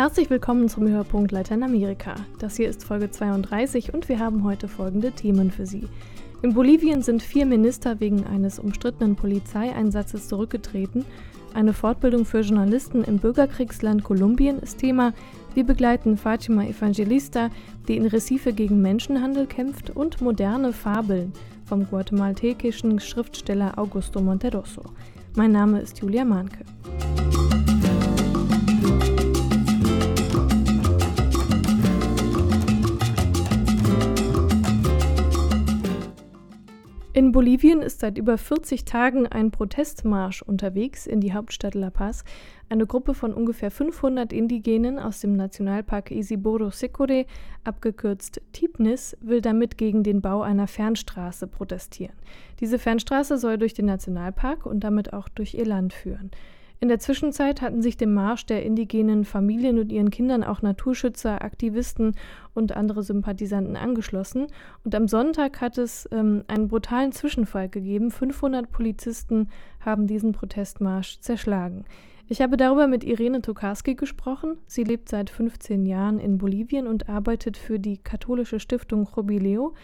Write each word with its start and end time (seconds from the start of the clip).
Herzlich 0.00 0.30
willkommen 0.30 0.70
zum 0.70 0.88
Hörpunkt 0.88 1.30
Lateinamerika. 1.30 2.14
Das 2.38 2.56
hier 2.56 2.70
ist 2.70 2.84
Folge 2.84 3.10
32 3.10 3.92
und 3.92 4.08
wir 4.08 4.18
haben 4.18 4.44
heute 4.44 4.66
folgende 4.66 5.12
Themen 5.12 5.50
für 5.50 5.66
Sie. 5.66 5.86
In 6.40 6.54
Bolivien 6.54 7.02
sind 7.02 7.22
vier 7.22 7.44
Minister 7.44 8.00
wegen 8.00 8.24
eines 8.24 8.58
umstrittenen 8.58 9.14
Polizeieinsatzes 9.14 10.26
zurückgetreten. 10.26 11.04
Eine 11.52 11.74
Fortbildung 11.74 12.24
für 12.24 12.40
Journalisten 12.40 13.04
im 13.04 13.18
Bürgerkriegsland 13.18 14.02
Kolumbien 14.02 14.58
ist 14.60 14.78
Thema. 14.78 15.12
Wir 15.52 15.64
begleiten 15.64 16.16
Fatima 16.16 16.64
Evangelista, 16.64 17.50
die 17.86 17.98
in 17.98 18.06
Recife 18.06 18.54
gegen 18.54 18.80
Menschenhandel 18.80 19.44
kämpft, 19.44 19.90
und 19.90 20.22
moderne 20.22 20.72
Fabeln 20.72 21.34
vom 21.66 21.86
guatemaltekischen 21.86 23.00
Schriftsteller 23.00 23.78
Augusto 23.78 24.22
Monterosso. 24.22 24.82
Mein 25.36 25.52
Name 25.52 25.82
ist 25.82 25.98
Julia 25.98 26.24
Mahnke. 26.24 26.64
In 37.20 37.32
Bolivien 37.32 37.82
ist 37.82 38.00
seit 38.00 38.16
über 38.16 38.38
40 38.38 38.86
Tagen 38.86 39.26
ein 39.26 39.50
Protestmarsch 39.50 40.40
unterwegs 40.40 41.06
in 41.06 41.20
die 41.20 41.34
Hauptstadt 41.34 41.74
La 41.74 41.90
Paz. 41.90 42.24
Eine 42.70 42.86
Gruppe 42.86 43.12
von 43.12 43.34
ungefähr 43.34 43.70
500 43.70 44.32
Indigenen 44.32 44.98
aus 44.98 45.20
dem 45.20 45.36
Nationalpark 45.36 46.12
Isiboro 46.12 46.70
Secore, 46.70 47.26
abgekürzt 47.62 48.40
Tipnis, 48.52 49.18
will 49.20 49.42
damit 49.42 49.76
gegen 49.76 50.02
den 50.02 50.22
Bau 50.22 50.40
einer 50.40 50.66
Fernstraße 50.66 51.46
protestieren. 51.46 52.16
Diese 52.58 52.78
Fernstraße 52.78 53.36
soll 53.36 53.58
durch 53.58 53.74
den 53.74 53.84
Nationalpark 53.84 54.64
und 54.64 54.80
damit 54.80 55.12
auch 55.12 55.28
durch 55.28 55.52
ihr 55.52 55.66
Land 55.66 55.92
führen. 55.92 56.30
In 56.82 56.88
der 56.88 56.98
Zwischenzeit 56.98 57.60
hatten 57.60 57.82
sich 57.82 57.98
dem 57.98 58.14
Marsch 58.14 58.46
der 58.46 58.64
indigenen 58.64 59.26
Familien 59.26 59.78
und 59.78 59.92
ihren 59.92 60.10
Kindern 60.10 60.42
auch 60.42 60.62
Naturschützer, 60.62 61.42
Aktivisten 61.42 62.16
und 62.54 62.74
andere 62.74 63.02
Sympathisanten 63.02 63.76
angeschlossen. 63.76 64.46
Und 64.82 64.94
am 64.94 65.06
Sonntag 65.06 65.60
hat 65.60 65.76
es 65.76 66.08
ähm, 66.10 66.42
einen 66.48 66.68
brutalen 66.68 67.12
Zwischenfall 67.12 67.68
gegeben. 67.68 68.10
500 68.10 68.70
Polizisten 68.70 69.50
haben 69.80 70.06
diesen 70.06 70.32
Protestmarsch 70.32 71.20
zerschlagen. 71.20 71.84
Ich 72.28 72.40
habe 72.40 72.56
darüber 72.56 72.86
mit 72.86 73.04
Irene 73.04 73.42
Tokarski 73.42 73.94
gesprochen. 73.94 74.56
Sie 74.66 74.84
lebt 74.84 75.10
seit 75.10 75.28
15 75.28 75.84
Jahren 75.84 76.18
in 76.18 76.38
Bolivien 76.38 76.86
und 76.86 77.10
arbeitet 77.10 77.58
für 77.58 77.78
die 77.78 77.98
katholische 77.98 78.58
Stiftung 78.58 79.06
Jubileo. 79.14 79.74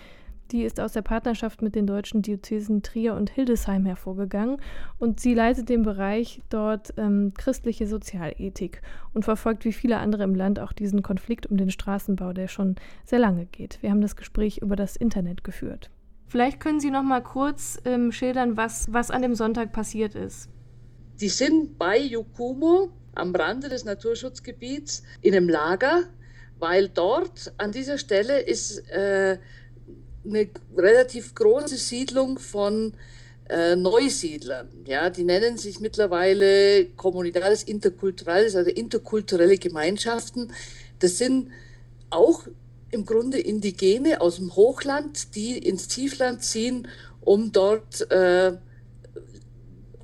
Die 0.52 0.62
ist 0.62 0.78
aus 0.78 0.92
der 0.92 1.02
Partnerschaft 1.02 1.60
mit 1.60 1.74
den 1.74 1.86
deutschen 1.86 2.22
Diözesen 2.22 2.82
Trier 2.82 3.14
und 3.14 3.30
Hildesheim 3.30 3.84
hervorgegangen 3.84 4.58
und 4.98 5.18
sie 5.18 5.34
leitet 5.34 5.68
den 5.68 5.82
Bereich 5.82 6.40
dort 6.50 6.94
ähm, 6.96 7.32
christliche 7.36 7.88
Sozialethik 7.88 8.80
und 9.12 9.24
verfolgt 9.24 9.64
wie 9.64 9.72
viele 9.72 9.98
andere 9.98 10.22
im 10.22 10.36
Land 10.36 10.60
auch 10.60 10.72
diesen 10.72 11.02
Konflikt 11.02 11.46
um 11.46 11.56
den 11.56 11.70
Straßenbau, 11.70 12.32
der 12.32 12.46
schon 12.46 12.76
sehr 13.04 13.18
lange 13.18 13.46
geht. 13.46 13.82
Wir 13.82 13.90
haben 13.90 14.00
das 14.00 14.14
Gespräch 14.14 14.58
über 14.58 14.76
das 14.76 14.94
Internet 14.94 15.42
geführt. 15.42 15.90
Vielleicht 16.28 16.60
können 16.60 16.80
Sie 16.80 16.90
noch 16.90 17.02
mal 17.02 17.22
kurz 17.22 17.80
ähm, 17.84 18.12
schildern, 18.12 18.56
was, 18.56 18.92
was 18.92 19.10
an 19.10 19.22
dem 19.22 19.34
Sonntag 19.34 19.72
passiert 19.72 20.14
ist. 20.14 20.48
Die 21.20 21.28
sind 21.28 21.78
bei 21.78 21.98
Yukumo 21.98 22.90
am 23.14 23.34
Rande 23.34 23.68
des 23.68 23.84
Naturschutzgebiets 23.84 25.02
in 25.22 25.34
einem 25.34 25.48
Lager, 25.48 26.04
weil 26.58 26.88
dort 26.88 27.52
an 27.58 27.72
dieser 27.72 27.98
Stelle 27.98 28.40
ist 28.40 28.88
äh, 28.90 29.38
eine 30.28 30.48
relativ 30.76 31.34
große 31.34 31.76
Siedlung 31.76 32.38
von 32.38 32.94
äh, 33.48 33.76
Neusiedlern. 33.76 34.68
Ja, 34.86 35.10
die 35.10 35.24
nennen 35.24 35.56
sich 35.56 35.80
mittlerweile 35.80 36.86
Comunidades 36.96 37.62
Interculturales, 37.62 38.56
also 38.56 38.70
interkulturelle 38.70 39.58
Gemeinschaften. 39.58 40.52
Das 40.98 41.18
sind 41.18 41.50
auch 42.10 42.46
im 42.90 43.04
Grunde 43.04 43.38
Indigene 43.38 44.20
aus 44.20 44.36
dem 44.36 44.54
Hochland, 44.56 45.34
die 45.34 45.58
ins 45.58 45.88
Tiefland 45.88 46.42
ziehen, 46.42 46.88
um 47.20 47.52
dort 47.52 48.10
äh, 48.10 48.52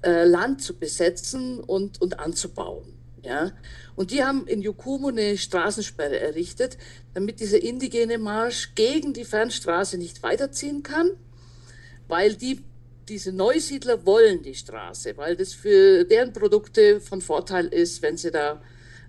äh, 0.02 0.24
Land 0.24 0.62
zu 0.62 0.74
besetzen 0.76 1.60
und, 1.60 2.00
und 2.00 2.18
anzubauen. 2.18 2.84
Ja? 3.22 3.52
Und 3.94 4.10
die 4.10 4.22
haben 4.22 4.46
in 4.46 4.62
Yukumo 4.62 5.08
eine 5.08 5.36
Straßensperre 5.38 6.18
errichtet, 6.18 6.76
damit 7.14 7.40
dieser 7.40 7.62
indigene 7.62 8.18
Marsch 8.18 8.74
gegen 8.74 9.12
die 9.12 9.24
Fernstraße 9.24 9.98
nicht 9.98 10.22
weiterziehen 10.22 10.82
kann, 10.82 11.10
weil 12.08 12.34
die, 12.34 12.60
diese 13.08 13.32
Neusiedler 13.32 14.04
wollen 14.04 14.42
die 14.42 14.54
Straße, 14.54 15.16
weil 15.16 15.36
das 15.36 15.52
für 15.52 16.04
deren 16.04 16.32
Produkte 16.32 17.00
von 17.00 17.20
Vorteil 17.20 17.66
ist, 17.66 18.02
wenn 18.02 18.16
sie 18.16 18.30
da 18.30 18.60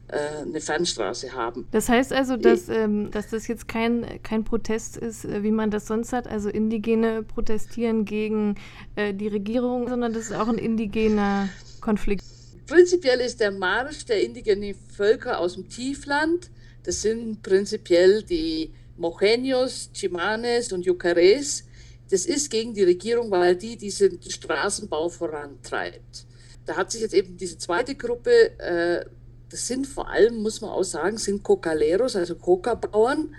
äh, 0.10 0.42
eine 0.42 0.60
Fernstraße 0.60 1.34
haben. 1.34 1.68
Das 1.72 1.90
heißt 1.90 2.12
also, 2.12 2.36
dass, 2.36 2.70
ähm, 2.70 3.10
dass 3.12 3.30
das 3.30 3.48
jetzt 3.48 3.68
kein, 3.68 4.22
kein 4.22 4.44
Protest 4.44 4.98
ist, 4.98 5.26
äh, 5.26 5.44
wie 5.44 5.52
man 5.52 5.72
das 5.72 5.88
sonst 5.88 6.14
hat, 6.14 6.28
also 6.28 6.50
Indigene 6.50 7.24
protestieren 7.24 8.06
gegen 8.06 8.56
äh, 8.96 9.14
die 9.14 9.30
Regierung, 9.30 9.88
sondern 9.88 10.14
das 10.14 10.26
ist 10.26 10.34
auch 10.34 10.50
ein 10.50 10.58
indigener 10.58 11.50
Konflikt. 11.80 12.23
Prinzipiell 12.66 13.20
ist 13.20 13.40
der 13.42 13.52
Marsch 13.52 14.06
der 14.06 14.24
indigenen 14.24 14.76
Völker 14.96 15.40
aus 15.40 15.56
dem 15.56 15.68
Tiefland, 15.68 16.50
das 16.84 17.02
sind 17.02 17.42
prinzipiell 17.42 18.24
die 18.24 18.74
Mojeños, 18.98 19.90
Chimanes 19.94 20.72
und 20.72 20.86
Yucares, 20.86 21.66
das 22.10 22.26
ist 22.26 22.50
gegen 22.50 22.74
die 22.74 22.84
Regierung, 22.84 23.32
weil 23.32 23.56
die 23.56 23.76
diesen 23.76 24.22
Straßenbau 24.22 25.10
vorantreibt. 25.10 26.26
Da 26.66 26.78
hat 26.78 26.92
sich 26.92 27.02
jetzt 27.02 27.14
eben 27.14 27.36
diese 27.36 27.58
zweite 27.58 27.96
Gruppe, 27.96 28.58
äh, 28.60 29.06
das 29.50 29.68
sind 29.68 29.86
vor 29.86 30.10
allem, 30.10 30.42
muss 30.42 30.62
man 30.62 30.72
auch 30.72 30.84
sagen, 30.84 31.18
sind 31.18 31.44
Cocaleros, 31.44 32.16
also 32.16 32.36
Coca-Bauern, 32.36 33.36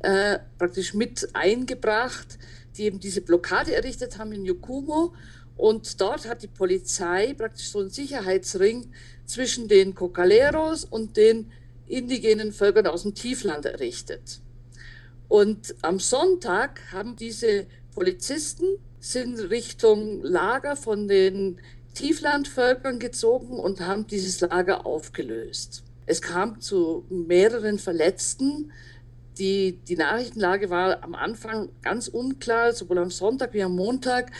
äh, 0.00 0.38
praktisch 0.58 0.92
mit 0.92 1.28
eingebracht, 1.32 2.38
die 2.76 2.84
eben 2.84 3.00
diese 3.00 3.22
Blockade 3.22 3.74
errichtet 3.74 4.18
haben 4.18 4.32
in 4.32 4.44
Yukumo 4.44 5.14
und 5.56 6.00
dort 6.00 6.28
hat 6.28 6.42
die 6.42 6.48
Polizei 6.48 7.34
praktisch 7.34 7.70
so 7.70 7.80
einen 7.80 7.90
Sicherheitsring 7.90 8.92
zwischen 9.24 9.68
den 9.68 9.94
Cocaleros 9.94 10.84
und 10.84 11.16
den 11.16 11.50
indigenen 11.86 12.52
Völkern 12.52 12.86
aus 12.86 13.02
dem 13.02 13.14
Tiefland 13.14 13.64
errichtet. 13.64 14.40
Und 15.28 15.74
am 15.82 15.98
Sonntag 15.98 16.80
haben 16.92 17.16
diese 17.16 17.66
Polizisten 17.94 18.66
sind 19.00 19.38
Richtung 19.50 20.22
Lager 20.22 20.76
von 20.76 21.08
den 21.08 21.58
Tieflandvölkern 21.94 22.98
gezogen 22.98 23.58
und 23.58 23.80
haben 23.80 24.06
dieses 24.06 24.40
Lager 24.40 24.84
aufgelöst. 24.84 25.82
Es 26.04 26.20
kam 26.20 26.60
zu 26.60 27.04
mehreren 27.08 27.78
Verletzten. 27.78 28.72
Die, 29.38 29.78
die 29.88 29.96
Nachrichtenlage 29.96 30.70
war 30.70 31.02
am 31.02 31.14
Anfang 31.14 31.68
ganz 31.82 32.08
unklar, 32.08 32.72
sowohl 32.72 32.98
am 32.98 33.10
Sonntag 33.10 33.54
wie 33.54 33.62
am 33.62 33.74
Montag. 33.76 34.30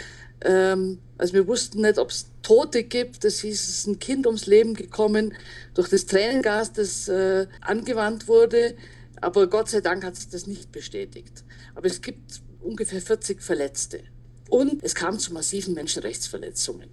Ähm, 0.43 0.99
also 1.19 1.35
wir 1.35 1.47
wussten 1.47 1.81
nicht, 1.81 1.99
ob 1.99 2.11
es 2.11 2.27
Tote 2.43 2.85
gibt. 2.85 3.25
Es 3.25 3.41
hieß, 3.41 3.69
es 3.69 3.79
ist 3.79 3.87
ein 3.87 3.99
Kind 3.99 4.27
ums 4.27 4.47
Leben 4.47 4.75
gekommen 4.75 5.35
durch 5.75 5.89
das 5.89 6.07
Tränengas, 6.07 6.73
das 6.73 7.09
äh, 7.09 7.47
angewandt 7.61 8.29
wurde. 8.29 8.77
Aber 9.21 9.47
Gott 9.47 9.71
sei 9.71 9.81
Dank 9.81 10.05
hat 10.05 10.17
sich 10.17 10.29
das 10.29 10.47
nicht 10.47 10.73
bestätigt. 10.73 11.45
Aber 11.75 11.87
es 11.87 12.03
gibt 12.03 12.43
ungefähr 12.61 13.01
40 13.01 13.43
Verletzte. 13.43 14.01
Und 14.49 14.83
es 14.83 14.95
kam 14.95 15.19
zu 15.19 15.33
massiven 15.33 15.75
Menschenrechtsverletzungen. 15.75 16.91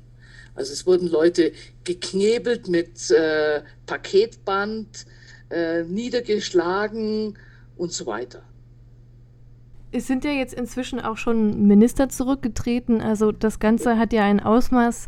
Also 0.56 0.74
es 0.74 0.86
wurden 0.86 1.08
Leute 1.08 1.52
geknebelt 1.84 2.68
mit 2.68 3.12
äh, 3.12 3.62
Paketband, 3.86 5.06
äh, 5.50 5.84
niedergeschlagen 5.84 7.38
und 7.76 7.92
so 7.92 8.06
weiter. 8.06 8.44
Es 9.96 10.08
sind 10.08 10.26
ja 10.26 10.32
jetzt 10.32 10.56
inzwischen 10.56 11.00
auch 11.00 11.18
schon 11.18 11.68
Minister 11.68 12.10
zurückgetreten. 12.10 13.00
Also 13.00 13.32
das 13.32 13.60
Ganze 13.60 14.00
hat 14.00 14.12
ja 14.12 14.24
ein 14.24 14.40
Ausmaß 14.40 15.08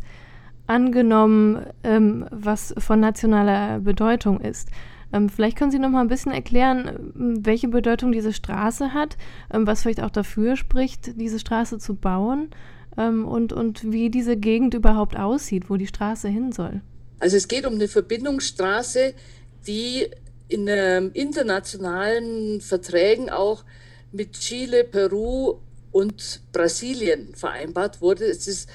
angenommen, 0.68 1.66
ähm, 1.82 2.26
was 2.30 2.72
von 2.78 3.00
nationaler 3.00 3.80
Bedeutung 3.80 4.40
ist. 4.40 4.68
Ähm, 5.12 5.28
vielleicht 5.28 5.56
können 5.56 5.70
Sie 5.70 5.78
noch 5.78 5.90
mal 5.90 6.02
ein 6.02 6.08
bisschen 6.08 6.32
erklären, 6.32 7.12
welche 7.14 7.68
Bedeutung 7.68 8.12
diese 8.12 8.32
Straße 8.32 8.94
hat, 8.94 9.16
ähm, 9.52 9.66
was 9.66 9.82
vielleicht 9.82 10.02
auch 10.02 10.10
dafür 10.10 10.56
spricht, 10.56 11.20
diese 11.20 11.38
Straße 11.38 11.78
zu 11.78 11.94
bauen 11.94 12.50
ähm, 12.96 13.26
und, 13.26 13.52
und 13.52 13.90
wie 13.90 14.10
diese 14.10 14.36
Gegend 14.36 14.74
überhaupt 14.74 15.18
aussieht, 15.18 15.68
wo 15.68 15.76
die 15.76 15.86
Straße 15.86 16.28
hin 16.28 16.52
soll. 16.52 16.80
Also 17.18 17.36
es 17.36 17.48
geht 17.48 17.66
um 17.66 17.74
eine 17.74 17.88
Verbindungsstraße, 17.88 19.14
die 19.66 20.06
in 20.48 20.66
ähm, 20.68 21.10
internationalen 21.12 22.60
Verträgen 22.60 23.30
auch 23.30 23.64
mit 24.12 24.32
Chile, 24.32 24.84
Peru 24.84 25.58
und 25.92 26.40
Brasilien 26.52 27.34
vereinbart 27.34 28.00
wurde. 28.00 28.26
Es 28.26 28.46
ist 28.46 28.68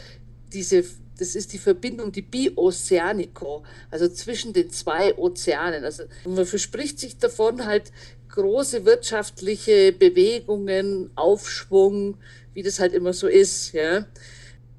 diese, 0.54 0.84
das 1.18 1.36
ist 1.36 1.54
die 1.54 1.58
Verbindung, 1.58 2.12
die 2.12 2.22
Bioceanico, 2.22 3.64
also 3.90 4.08
zwischen 4.08 4.54
den 4.54 4.70
zwei 4.70 5.16
Ozeanen. 5.18 5.84
Also 5.84 6.04
man 6.26 6.46
verspricht 6.46 7.00
sich 7.00 7.18
davon 7.18 7.66
halt 7.66 7.92
große 8.30 8.86
wirtschaftliche 8.86 9.92
Bewegungen, 9.92 11.12
Aufschwung, 11.16 12.18
wie 12.54 12.64
das 12.64 12.80
halt 12.80 12.94
immer 12.94 13.14
so 13.14 13.28
ist. 13.28 13.74
Ja. 13.74 14.06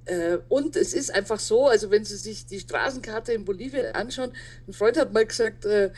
Äh, 0.04 0.38
und 0.48 0.76
es 0.76 0.94
ist 0.94 1.14
einfach 1.14 1.38
so, 1.38 1.66
also 1.68 1.90
wenn 1.90 2.04
Sie 2.04 2.16
sich 2.16 2.46
die 2.46 2.60
Straßenkarte 2.60 3.32
in 3.32 3.44
Bolivien 3.44 3.94
anschauen, 3.94 4.32
ein 4.66 4.72
Freund 4.72 4.98
hat 4.98 5.12
mal 5.12 5.26
gesagt, 5.26 5.64
äh, 5.64 5.90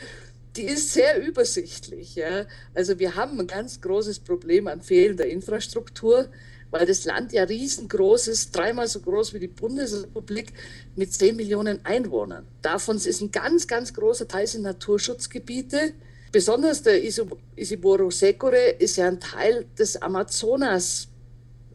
die 0.55 0.63
ist 0.63 0.93
sehr 0.93 1.21
übersichtlich. 1.25 2.15
Ja. 2.15 2.45
Also 2.73 2.99
wir 2.99 3.15
haben 3.15 3.39
ein 3.39 3.47
ganz 3.47 3.81
großes 3.81 4.19
Problem 4.19 4.67
an 4.67 4.81
fehlender 4.81 5.25
Infrastruktur, 5.25 6.29
weil 6.71 6.85
das 6.85 7.05
Land 7.05 7.33
ja 7.33 7.43
riesengroß 7.43 8.27
ist, 8.27 8.55
dreimal 8.55 8.87
so 8.87 8.99
groß 8.99 9.33
wie 9.33 9.39
die 9.39 9.47
Bundesrepublik 9.47 10.53
mit 10.95 11.13
10 11.13 11.35
Millionen 11.35 11.85
Einwohnern. 11.85 12.45
Davon 12.61 12.97
ist 12.97 13.21
ein 13.21 13.31
ganz, 13.31 13.67
ganz 13.67 13.93
großer 13.93 14.27
Teil 14.27 14.47
sind 14.47 14.63
Naturschutzgebiete. 14.63 15.93
Besonders 16.31 16.83
der 16.83 17.01
Isiboro 17.01 18.11
Sekore 18.11 18.71
ist 18.79 18.97
ja 18.97 19.07
ein 19.07 19.19
Teil 19.19 19.65
des 19.77 20.01
Amazonas. 20.01 21.07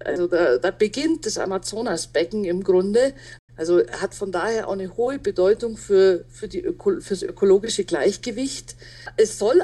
Also 0.05 0.27
da, 0.27 0.59
da 0.59 0.71
beginnt 0.71 1.25
das 1.25 1.39
Amazonasbecken 1.39 2.45
im 2.45 2.63
Grunde. 2.63 3.15
Also 3.61 3.87
hat 4.01 4.15
von 4.15 4.33
daher 4.33 4.69
auch 4.69 4.73
eine 4.73 4.97
hohe 4.97 5.19
Bedeutung 5.19 5.77
für, 5.77 6.25
für, 6.31 6.49
die 6.49 6.63
Öko, 6.63 6.99
für 7.01 7.13
das 7.13 7.23
ökologische 7.23 7.85
Gleichgewicht. 7.85 8.75
Es 9.19 9.39
soll 9.39 9.61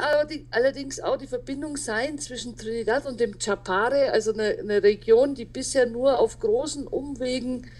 allerdings 0.50 1.00
auch 1.00 1.16
die 1.16 1.26
Verbindung 1.26 1.78
sein 1.78 2.18
zwischen 2.18 2.58
Trinidad 2.58 3.06
und 3.06 3.20
dem 3.20 3.38
Chapare, 3.38 4.12
also 4.12 4.34
eine, 4.34 4.58
eine 4.58 4.82
Region, 4.82 5.34
die 5.34 5.46
bisher 5.46 5.86
nur 5.86 6.18
auf 6.18 6.40
großen 6.40 6.86
Umwegen 6.86 7.70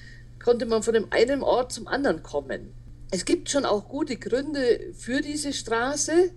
konnte 0.42 0.64
man 0.64 0.82
von 0.82 0.94
dem 0.94 1.12
einen 1.12 1.42
Ort 1.42 1.72
zum 1.72 1.86
anderen 1.86 2.22
kommen. 2.22 2.72
Es 3.10 3.26
gibt 3.26 3.50
schon 3.50 3.66
auch 3.66 3.86
gute 3.86 4.16
Gründe 4.16 4.94
für 4.94 5.20
diese 5.20 5.52
Straße. 5.52 6.30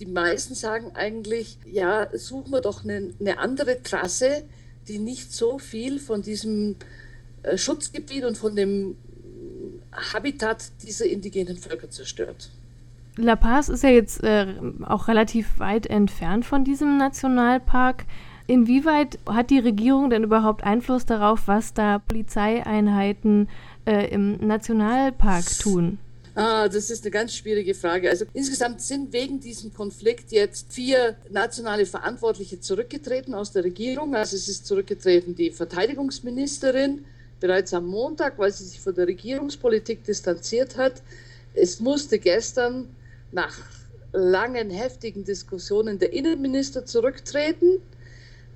Die 0.00 0.06
meisten 0.06 0.56
sagen 0.56 0.90
eigentlich, 0.94 1.56
ja, 1.70 2.08
suchen 2.14 2.50
wir 2.50 2.62
doch 2.62 2.82
eine, 2.82 3.14
eine 3.20 3.38
andere 3.38 3.80
Trasse, 3.84 4.42
die 4.88 4.98
nicht 4.98 5.32
so 5.32 5.60
viel 5.60 6.00
von 6.00 6.20
diesem 6.20 6.74
äh, 7.44 7.56
Schutzgebiet 7.56 8.24
und 8.24 8.36
von 8.36 8.56
dem 8.56 8.96
Habitat 9.92 10.70
dieser 10.82 11.06
indigenen 11.06 11.56
Völker 11.56 11.90
zerstört. 11.90 12.50
La 13.16 13.36
Paz 13.36 13.68
ist 13.68 13.82
ja 13.82 13.90
jetzt 13.90 14.22
äh, 14.22 14.46
auch 14.86 15.08
relativ 15.08 15.58
weit 15.58 15.86
entfernt 15.86 16.44
von 16.44 16.64
diesem 16.64 16.96
Nationalpark. 16.96 18.04
Inwieweit 18.46 19.18
hat 19.26 19.50
die 19.50 19.58
Regierung 19.58 20.10
denn 20.10 20.24
überhaupt 20.24 20.64
Einfluss 20.64 21.06
darauf, 21.06 21.46
was 21.46 21.74
da 21.74 21.98
Polizeieinheiten 21.98 23.48
äh, 23.84 24.08
im 24.08 24.38
Nationalpark 24.46 25.44
tun? 25.60 25.98
Ah, 26.34 26.68
das 26.68 26.90
ist 26.90 27.04
eine 27.04 27.10
ganz 27.10 27.34
schwierige 27.34 27.74
Frage. 27.74 28.08
Also 28.08 28.24
insgesamt 28.32 28.80
sind 28.80 29.12
wegen 29.12 29.40
diesem 29.40 29.74
Konflikt 29.74 30.32
jetzt 30.32 30.72
vier 30.72 31.16
nationale 31.30 31.86
Verantwortliche 31.86 32.60
zurückgetreten 32.60 33.34
aus 33.34 33.52
der 33.52 33.64
Regierung. 33.64 34.14
Also 34.14 34.36
es 34.36 34.48
ist 34.48 34.66
zurückgetreten 34.66 35.34
die 35.34 35.50
Verteidigungsministerin, 35.50 37.04
bereits 37.40 37.74
am 37.74 37.86
Montag, 37.86 38.38
weil 38.38 38.52
sie 38.52 38.64
sich 38.64 38.80
von 38.80 38.94
der 38.94 39.06
Regierungspolitik 39.06 40.04
distanziert 40.04 40.76
hat. 40.76 41.02
Es 41.54 41.80
musste 41.80 42.18
gestern 42.18 42.94
nach 43.32 43.56
langen, 44.12 44.70
heftigen 44.70 45.24
Diskussionen 45.24 45.98
der 45.98 46.12
Innenminister 46.12 46.84
zurücktreten, 46.84 47.80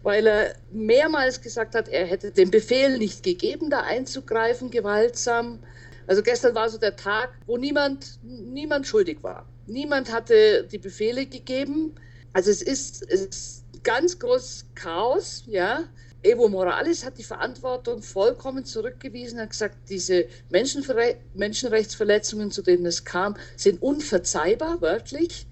weil 0.02 0.26
er 0.26 0.54
mehrmals 0.70 1.40
gesagt 1.40 1.74
hat, 1.74 1.88
er 1.88 2.06
hätte 2.06 2.30
den 2.30 2.50
Befehl 2.50 2.98
nicht 2.98 3.22
gegeben, 3.22 3.70
da 3.70 3.80
einzugreifen, 3.80 4.70
gewaltsam. 4.70 5.60
Also 6.06 6.22
gestern 6.22 6.54
war 6.54 6.68
so 6.68 6.78
der 6.78 6.96
Tag, 6.96 7.30
wo 7.46 7.56
niemand, 7.56 8.18
niemand 8.22 8.86
schuldig 8.86 9.22
war. 9.22 9.46
Niemand 9.66 10.12
hatte 10.12 10.68
die 10.70 10.78
Befehle 10.78 11.24
gegeben. 11.24 11.94
Also 12.34 12.50
es 12.50 12.60
ist, 12.60 13.02
es 13.08 13.22
ist 13.22 13.64
ganz 13.82 14.18
großes 14.18 14.66
Chaos, 14.74 15.44
ja. 15.46 15.84
Evo 16.24 16.48
Morales 16.48 17.04
hat 17.04 17.18
die 17.18 17.22
Verantwortung 17.22 18.02
vollkommen 18.02 18.64
zurückgewiesen, 18.64 19.38
hat 19.38 19.50
gesagt, 19.50 19.76
diese 19.90 20.26
Menschenre 20.48 21.16
Menschenrechtsverletzungen, 21.34 22.50
zu 22.50 22.62
denen 22.62 22.86
es 22.86 23.04
kam, 23.04 23.36
sind 23.56 23.82
unverzeihbar, 23.82 24.80
wörtlich. 24.80 25.46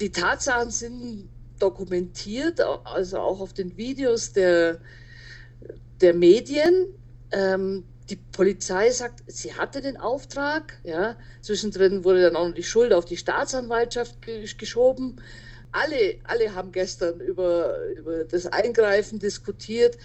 Die 0.00 0.12
Tatsachen 0.12 0.70
sind 0.70 1.28
dokumentiert, 1.58 2.60
also 2.60 3.18
auch 3.18 3.40
auf 3.40 3.52
den 3.52 3.76
Videos 3.76 4.32
der, 4.32 4.80
der 6.00 6.14
Medien. 6.14 6.86
Ähm, 7.32 7.82
die 8.08 8.16
Polizei 8.16 8.90
sagt, 8.92 9.24
sie 9.26 9.54
hatte 9.54 9.80
den 9.82 9.96
Auftrag. 9.96 10.78
Ja. 10.84 11.16
Zwischendrin 11.40 12.04
wurde 12.04 12.22
dann 12.22 12.36
auch 12.36 12.46
noch 12.46 12.54
die 12.54 12.62
Schuld 12.62 12.92
auf 12.92 13.04
die 13.04 13.16
Staatsanwaltschaft 13.16 14.18
geschoben 14.56 15.20
alle, 15.72 16.16
alle 16.24 16.54
haben 16.54 16.72
gestern 16.72 17.20
über, 17.20 17.86
über 17.96 18.24
das 18.24 18.46
Eingreifen 18.46 19.18
diskutiert. 19.18 19.96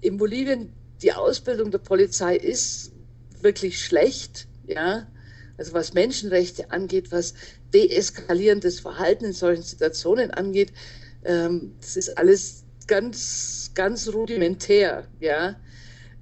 In 0.00 0.16
Bolivien, 0.16 0.72
die 1.02 1.12
Ausbildung 1.12 1.70
der 1.70 1.78
Polizei 1.78 2.36
ist 2.36 2.92
wirklich 3.40 3.84
schlecht, 3.84 4.48
ja. 4.66 5.06
Also 5.56 5.72
was 5.72 5.94
Menschenrechte 5.94 6.70
angeht, 6.72 7.12
was 7.12 7.34
deeskalierendes 7.72 8.80
Verhalten 8.80 9.26
in 9.26 9.32
solchen 9.32 9.62
Situationen 9.62 10.32
angeht, 10.32 10.72
ähm, 11.24 11.76
das 11.80 11.96
ist 11.96 12.18
alles 12.18 12.64
ganz, 12.86 13.70
ganz 13.74 14.08
rudimentär, 14.08 15.06
ja. 15.20 15.56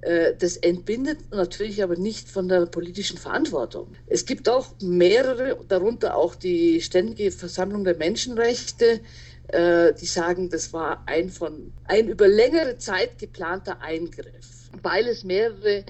Äh, 0.03 0.35
das 0.37 0.57
entbindet 0.57 1.31
natürlich 1.31 1.81
aber 1.81 1.95
nicht 1.95 2.29
von 2.29 2.47
der 2.47 2.65
politischen 2.65 3.17
Verantwortung. 3.17 3.87
Es 4.07 4.25
gibt 4.25 4.49
auch 4.49 4.67
mehrere, 4.81 5.57
darunter 5.67 6.17
auch 6.17 6.35
die 6.35 6.81
Ständige 6.81 7.31
Versammlung 7.31 7.83
der 7.83 7.95
Menschenrechte, 7.95 8.99
äh, 9.47 9.93
die 9.93 10.05
sagen, 10.05 10.49
das 10.49 10.73
war 10.73 11.03
ein, 11.05 11.29
von, 11.29 11.71
ein 11.85 12.09
über 12.09 12.27
längere 12.27 12.77
Zeit 12.77 13.17
geplanter 13.17 13.81
Eingriff, 13.81 14.69
weil 14.81 15.07
es 15.07 15.23
mehrere 15.23 15.85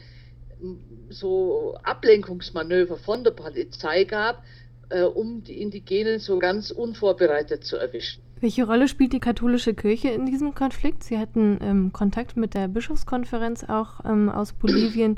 so 1.09 1.75
Ablenkungsmanöver 1.83 2.97
von 2.97 3.23
der 3.23 3.31
Polizei 3.31 4.03
gab, 4.03 4.43
äh, 4.89 5.01
um 5.01 5.43
die 5.43 5.59
Indigenen 5.61 6.19
so 6.19 6.37
ganz 6.37 6.69
unvorbereitet 6.71 7.65
zu 7.65 7.77
erwischen. 7.77 8.21
Welche 8.43 8.65
Rolle 8.65 8.89
spielt 8.89 9.13
die 9.13 9.21
katholische 9.21 9.73
Kirche 9.73 10.09
in 10.09 10.25
diesem 10.25 10.53
Konflikt? 10.53 11.05
Sie 11.05 11.17
hatten 11.17 11.59
ähm, 11.61 11.93
Kontakt 11.93 12.35
mit 12.35 12.55
der 12.55 12.67
Bischofskonferenz 12.67 13.63
auch 13.63 14.03
ähm, 14.03 14.27
aus 14.27 14.51
Bolivien. 14.51 15.17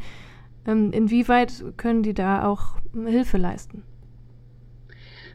Ähm, 0.67 0.91
inwieweit 0.91 1.51
können 1.75 2.03
die 2.03 2.13
da 2.13 2.47
auch 2.47 2.77
Hilfe 2.93 3.37
leisten? 3.37 3.81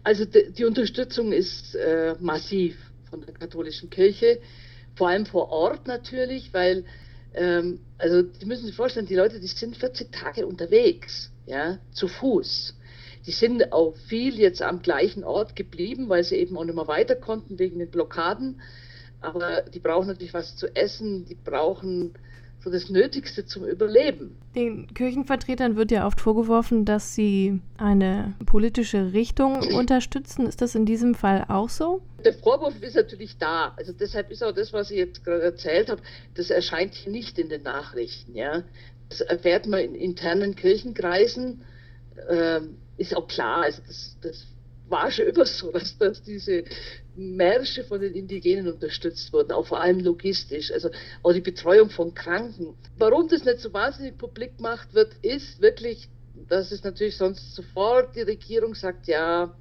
Also 0.04 0.24
die, 0.24 0.52
die 0.52 0.64
Unterstützung 0.64 1.32
ist 1.32 1.74
äh, 1.74 2.14
massiv 2.20 2.76
von 3.10 3.22
der 3.22 3.34
katholischen 3.34 3.90
Kirche, 3.90 4.40
vor 4.94 5.08
allem 5.08 5.26
vor 5.26 5.48
Ort 5.50 5.88
natürlich, 5.88 6.54
weil 6.54 6.84
ähm, 7.34 7.80
also 7.98 8.22
Sie 8.38 8.46
müssen 8.46 8.66
sich 8.66 8.76
vorstellen, 8.76 9.06
die 9.06 9.16
Leute, 9.16 9.40
die 9.40 9.48
sind 9.48 9.76
40 9.76 10.12
Tage 10.12 10.46
unterwegs, 10.46 11.32
ja, 11.46 11.78
zu 11.90 12.06
Fuß. 12.06 12.76
Die 13.26 13.32
sind 13.32 13.72
auch 13.72 13.94
viel 13.96 14.38
jetzt 14.38 14.62
am 14.62 14.82
gleichen 14.82 15.24
Ort 15.24 15.56
geblieben, 15.56 16.08
weil 16.08 16.24
sie 16.24 16.36
eben 16.36 16.56
auch 16.56 16.64
nicht 16.64 16.74
mehr 16.74 16.88
weiter 16.88 17.16
konnten 17.16 17.58
wegen 17.58 17.78
den 17.78 17.90
Blockaden. 17.90 18.60
Aber 19.20 19.62
die 19.62 19.80
brauchen 19.80 20.08
natürlich 20.08 20.34
was 20.34 20.56
zu 20.56 20.74
essen, 20.74 21.26
die 21.26 21.34
brauchen 21.34 22.14
so 22.62 22.70
das 22.70 22.90
Nötigste 22.90 23.46
zum 23.46 23.64
Überleben. 23.64 24.36
Den 24.54 24.92
Kirchenvertretern 24.92 25.76
wird 25.76 25.90
ja 25.90 26.06
oft 26.06 26.20
vorgeworfen, 26.20 26.84
dass 26.84 27.14
sie 27.14 27.60
eine 27.78 28.34
politische 28.44 29.12
Richtung 29.12 29.56
unterstützen. 29.74 30.46
Ist 30.46 30.60
das 30.60 30.74
in 30.74 30.84
diesem 30.84 31.14
Fall 31.14 31.46
auch 31.48 31.68
so? 31.68 32.02
Der 32.24 32.34
Vorwurf 32.34 32.82
ist 32.82 32.96
natürlich 32.96 33.38
da. 33.38 33.72
Also 33.76 33.92
deshalb 33.92 34.30
ist 34.30 34.44
auch 34.44 34.52
das, 34.52 34.72
was 34.72 34.90
ich 34.90 34.98
jetzt 34.98 35.24
gerade 35.24 35.42
erzählt 35.42 35.88
habe, 35.88 36.02
das 36.34 36.50
erscheint 36.50 36.94
hier 36.94 37.12
nicht 37.12 37.38
in 37.38 37.48
den 37.48 37.62
Nachrichten. 37.62 38.34
Ja? 38.34 38.62
Das 39.08 39.22
erfährt 39.22 39.66
man 39.66 39.80
in 39.80 39.94
internen 39.94 40.54
Kirchenkreisen. 40.54 41.62
Ähm, 42.28 42.76
ist 43.00 43.16
auch 43.16 43.26
klar, 43.26 43.62
also 43.62 43.80
das, 43.86 44.16
das 44.20 44.46
war 44.88 45.10
schon 45.10 45.26
immer 45.26 45.46
so, 45.46 45.70
dass, 45.72 45.96
dass 45.96 46.22
diese 46.22 46.64
Märsche 47.16 47.82
von 47.84 48.00
den 48.00 48.14
Indigenen 48.14 48.72
unterstützt 48.72 49.32
wurden, 49.32 49.52
auch 49.52 49.66
vor 49.66 49.80
allem 49.80 50.00
logistisch, 50.00 50.70
also 50.70 50.90
auch 51.22 51.32
die 51.32 51.40
Betreuung 51.40 51.90
von 51.90 52.14
Kranken. 52.14 52.74
Warum 52.98 53.28
das 53.28 53.44
nicht 53.44 53.60
so 53.60 53.72
wahnsinnig 53.72 54.18
publik 54.18 54.58
gemacht 54.58 54.92
wird, 54.94 55.14
ist 55.22 55.60
wirklich, 55.60 56.08
dass 56.48 56.72
es 56.72 56.84
natürlich 56.84 57.16
sonst 57.16 57.54
sofort 57.54 58.14
die 58.16 58.22
Regierung 58.22 58.74
sagt, 58.74 59.06
ja, 59.06 59.54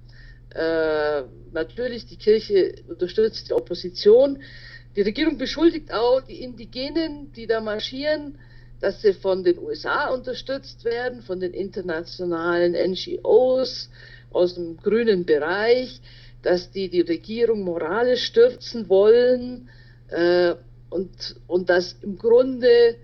äh, 0.54 1.24
natürlich 1.54 2.08
die 2.08 2.18
Kirche 2.18 2.76
unterstützt 2.88 3.50
die 3.50 3.54
Opposition. 3.54 4.42
Die 4.96 5.02
Regierung 5.02 5.38
beschuldigt 5.38 5.94
auch 5.94 6.22
die 6.22 6.42
Indigenen, 6.42 7.32
die 7.34 7.46
da 7.46 7.62
marschieren, 7.62 8.40
dass 8.80 9.02
sie 9.02 9.14
von 9.14 9.44
den 9.44 9.60
USA 9.60 10.10
unterstützt 10.10 10.86
werden, 10.86 11.22
von 11.22 11.40
den 11.40 11.54
internationalen 11.54 12.74
NGOs 12.92 13.90
aus 14.32 14.56
dem 14.56 14.78
grünen 14.78 15.26
Bereich, 15.26 16.02
dass 16.42 16.72
die 16.72 16.90
die 16.90 17.02
Regierung 17.02 17.64
moralisch 17.64 18.24
stürzen 18.24 18.88
wollen 18.88 19.70
äh, 20.10 20.56
und, 20.90 21.36
und 21.48 21.70
dass 21.70 21.94
im 22.02 22.18
Grunde 22.18 22.96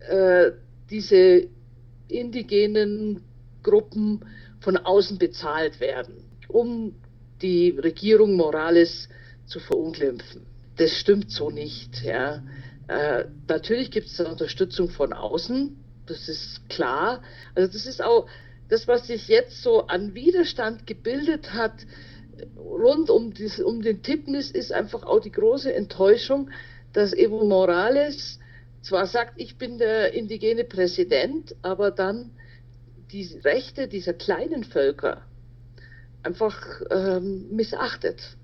äh, 0.00 0.52
diese 0.90 1.48
indigenen 2.08 3.22
Gruppen 3.62 4.24
von 4.60 4.76
außen 4.76 5.18
bezahlt 5.18 5.80
werden, 5.80 6.24
um 6.48 6.94
die 7.42 7.70
Regierung 7.70 8.34
Morales 8.34 9.08
zu 9.46 9.60
verunglimpfen. 9.60 10.46
Das 10.76 10.92
stimmt 10.92 11.30
so 11.30 11.50
nicht. 11.50 12.02
Ja. 12.02 12.42
Äh, 12.88 13.26
natürlich 13.46 13.90
gibt 13.90 14.06
es 14.08 14.18
Unterstützung 14.20 14.88
von 14.88 15.12
außen, 15.12 15.76
das 16.06 16.28
ist 16.28 16.68
klar. 16.68 17.22
Also 17.54 17.70
das 17.70 17.86
ist 17.86 18.02
auch 18.02 18.26
das, 18.68 18.88
was 18.88 19.06
sich 19.06 19.28
jetzt 19.28 19.62
so 19.62 19.86
an 19.86 20.14
Widerstand 20.14 20.86
gebildet 20.86 21.52
hat, 21.52 21.74
rund 22.56 23.10
um, 23.10 23.34
dies, 23.34 23.60
um 23.60 23.82
den 23.82 24.02
Tippnis 24.02 24.50
ist 24.50 24.72
einfach 24.72 25.02
auch 25.04 25.20
die 25.20 25.32
große 25.32 25.72
Enttäuschung, 25.72 26.50
dass 26.92 27.12
Evo 27.12 27.44
Morales 27.44 28.38
zwar 28.80 29.06
sagt, 29.06 29.34
ich 29.36 29.58
bin 29.58 29.78
der 29.78 30.14
indigene 30.14 30.64
Präsident, 30.64 31.54
aber 31.62 31.90
dann 31.90 32.30
die 33.10 33.38
Rechte 33.44 33.88
dieser 33.88 34.12
kleinen 34.12 34.64
Völker 34.64 35.22
einfach 36.22 36.82
ähm, 36.90 37.48
missachtet. 37.50 38.36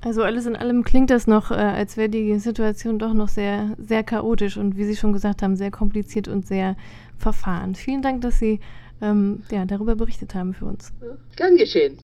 Also 0.00 0.22
alles 0.22 0.46
in 0.46 0.56
allem 0.56 0.84
klingt 0.84 1.10
das 1.10 1.26
noch, 1.26 1.50
äh, 1.50 1.54
als 1.54 1.96
wäre 1.96 2.08
die 2.08 2.38
Situation 2.38 2.98
doch 2.98 3.14
noch 3.14 3.28
sehr, 3.28 3.74
sehr 3.78 4.04
chaotisch 4.04 4.56
und 4.56 4.76
wie 4.76 4.84
Sie 4.84 4.96
schon 4.96 5.12
gesagt 5.12 5.42
haben, 5.42 5.56
sehr 5.56 5.70
kompliziert 5.70 6.28
und 6.28 6.46
sehr 6.46 6.76
verfahren. 7.16 7.74
Vielen 7.74 8.02
Dank, 8.02 8.20
dass 8.20 8.38
Sie 8.38 8.60
ähm, 9.00 9.42
ja, 9.50 9.64
darüber 9.64 9.96
berichtet 9.96 10.34
haben 10.34 10.54
für 10.54 10.66
uns. 10.66 10.92
Gern 11.36 11.56
geschehen. 11.56 11.98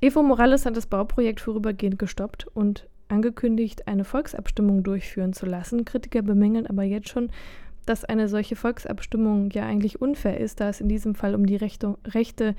Evo 0.00 0.22
Morales 0.22 0.64
hat 0.64 0.76
das 0.76 0.86
Bauprojekt 0.86 1.40
vorübergehend 1.40 1.98
gestoppt 1.98 2.46
und 2.54 2.86
angekündigt, 3.08 3.88
eine 3.88 4.04
Volksabstimmung 4.04 4.82
durchführen 4.82 5.32
zu 5.32 5.46
lassen. 5.46 5.84
Kritiker 5.84 6.22
bemängeln 6.22 6.66
aber 6.66 6.84
jetzt 6.84 7.08
schon, 7.08 7.30
dass 7.84 8.04
eine 8.04 8.28
solche 8.28 8.56
Volksabstimmung 8.56 9.50
ja 9.50 9.66
eigentlich 9.66 10.00
unfair 10.00 10.38
ist, 10.38 10.60
da 10.60 10.68
es 10.68 10.80
in 10.80 10.88
diesem 10.88 11.14
Fall 11.14 11.34
um 11.34 11.44
die 11.44 11.56
Rechte, 11.56 11.98
Rechte 12.06 12.54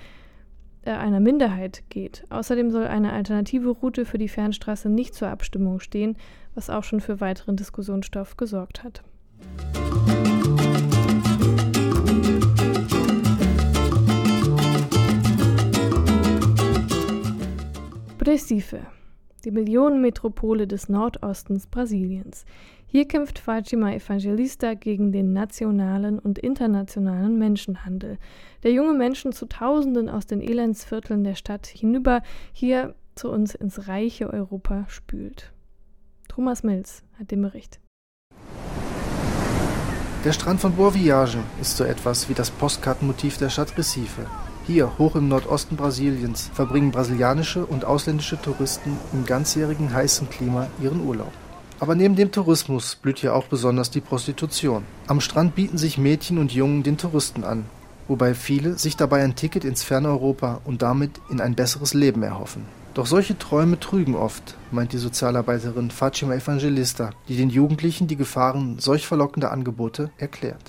äh, 0.83 0.91
einer 0.91 1.19
Minderheit 1.19 1.83
geht. 1.89 2.23
Außerdem 2.29 2.71
soll 2.71 2.87
eine 2.87 3.13
alternative 3.13 3.69
Route 3.69 4.05
für 4.05 4.17
die 4.17 4.27
Fernstraße 4.29 4.89
nicht 4.89 5.13
zur 5.13 5.29
Abstimmung 5.29 5.79
stehen, 5.79 6.17
was 6.55 6.69
auch 6.69 6.83
schon 6.83 7.01
für 7.01 7.21
weiteren 7.21 7.55
Diskussionsstoff 7.55 8.37
gesorgt 8.37 8.83
hat. 8.83 9.03
Recife, 18.31 18.79
die 19.43 19.51
Millionenmetropole 19.51 20.65
des 20.65 20.87
Nordostens 20.87 21.67
Brasiliens. 21.67 22.45
Hier 22.93 23.07
kämpft 23.07 23.39
Fátima 23.39 23.93
Evangelista 23.93 24.73
gegen 24.73 25.13
den 25.13 25.31
nationalen 25.31 26.19
und 26.19 26.37
internationalen 26.37 27.39
Menschenhandel, 27.39 28.17
der 28.63 28.73
junge 28.73 28.91
Menschen 28.91 29.31
zu 29.31 29.45
Tausenden 29.45 30.09
aus 30.09 30.25
den 30.25 30.41
Elendsvierteln 30.41 31.23
der 31.23 31.35
Stadt 31.35 31.67
hinüber 31.67 32.21
hier 32.51 32.93
zu 33.15 33.31
uns 33.31 33.55
ins 33.55 33.87
reiche 33.87 34.29
Europa 34.29 34.83
spült. 34.89 35.53
Thomas 36.27 36.63
Mills 36.63 37.03
hat 37.17 37.31
den 37.31 37.41
Bericht. 37.41 37.79
Der 40.25 40.33
Strand 40.33 40.59
von 40.59 40.75
Boa 40.75 40.93
Viagem 40.93 41.43
ist 41.61 41.77
so 41.77 41.85
etwas 41.85 42.27
wie 42.27 42.33
das 42.33 42.51
Postkartenmotiv 42.51 43.37
der 43.37 43.49
Stadt 43.49 43.77
Recife. 43.77 44.25
Hier, 44.67 44.97
hoch 44.97 45.15
im 45.15 45.29
Nordosten 45.29 45.77
Brasiliens, 45.77 46.51
verbringen 46.53 46.91
brasilianische 46.91 47.65
und 47.65 47.85
ausländische 47.85 48.39
Touristen 48.41 48.97
im 49.13 49.25
ganzjährigen 49.25 49.93
heißen 49.93 50.29
Klima 50.29 50.67
ihren 50.81 50.99
Urlaub. 51.07 51.31
Aber 51.81 51.95
neben 51.95 52.15
dem 52.15 52.31
Tourismus 52.31 52.93
blüht 52.93 53.17
hier 53.17 53.33
auch 53.33 53.45
besonders 53.45 53.89
die 53.89 54.01
Prostitution. 54.01 54.83
Am 55.07 55.19
Strand 55.19 55.55
bieten 55.55 55.79
sich 55.79 55.97
Mädchen 55.97 56.37
und 56.37 56.53
Jungen 56.53 56.83
den 56.83 56.99
Touristen 56.99 57.43
an, 57.43 57.65
wobei 58.07 58.35
viele 58.35 58.77
sich 58.77 58.97
dabei 58.97 59.23
ein 59.23 59.35
Ticket 59.35 59.65
ins 59.65 59.81
ferne 59.81 60.09
Europa 60.09 60.61
und 60.63 60.83
damit 60.83 61.19
in 61.31 61.41
ein 61.41 61.55
besseres 61.55 61.95
Leben 61.95 62.21
erhoffen. 62.21 62.67
Doch 62.93 63.05
solche 63.05 63.37
Träume 63.37 63.79
trügen 63.79 64.15
oft, 64.15 64.57
meint 64.69 64.91
die 64.91 64.97
Sozialarbeiterin 64.97 65.91
Fatima 65.91 66.33
Evangelista, 66.35 67.11
die 67.29 67.37
den 67.37 67.49
Jugendlichen 67.49 68.07
die 68.07 68.17
Gefahren 68.17 68.79
solch 68.79 69.07
verlockender 69.07 69.51
Angebote 69.51 70.11
erklärt. 70.17 70.59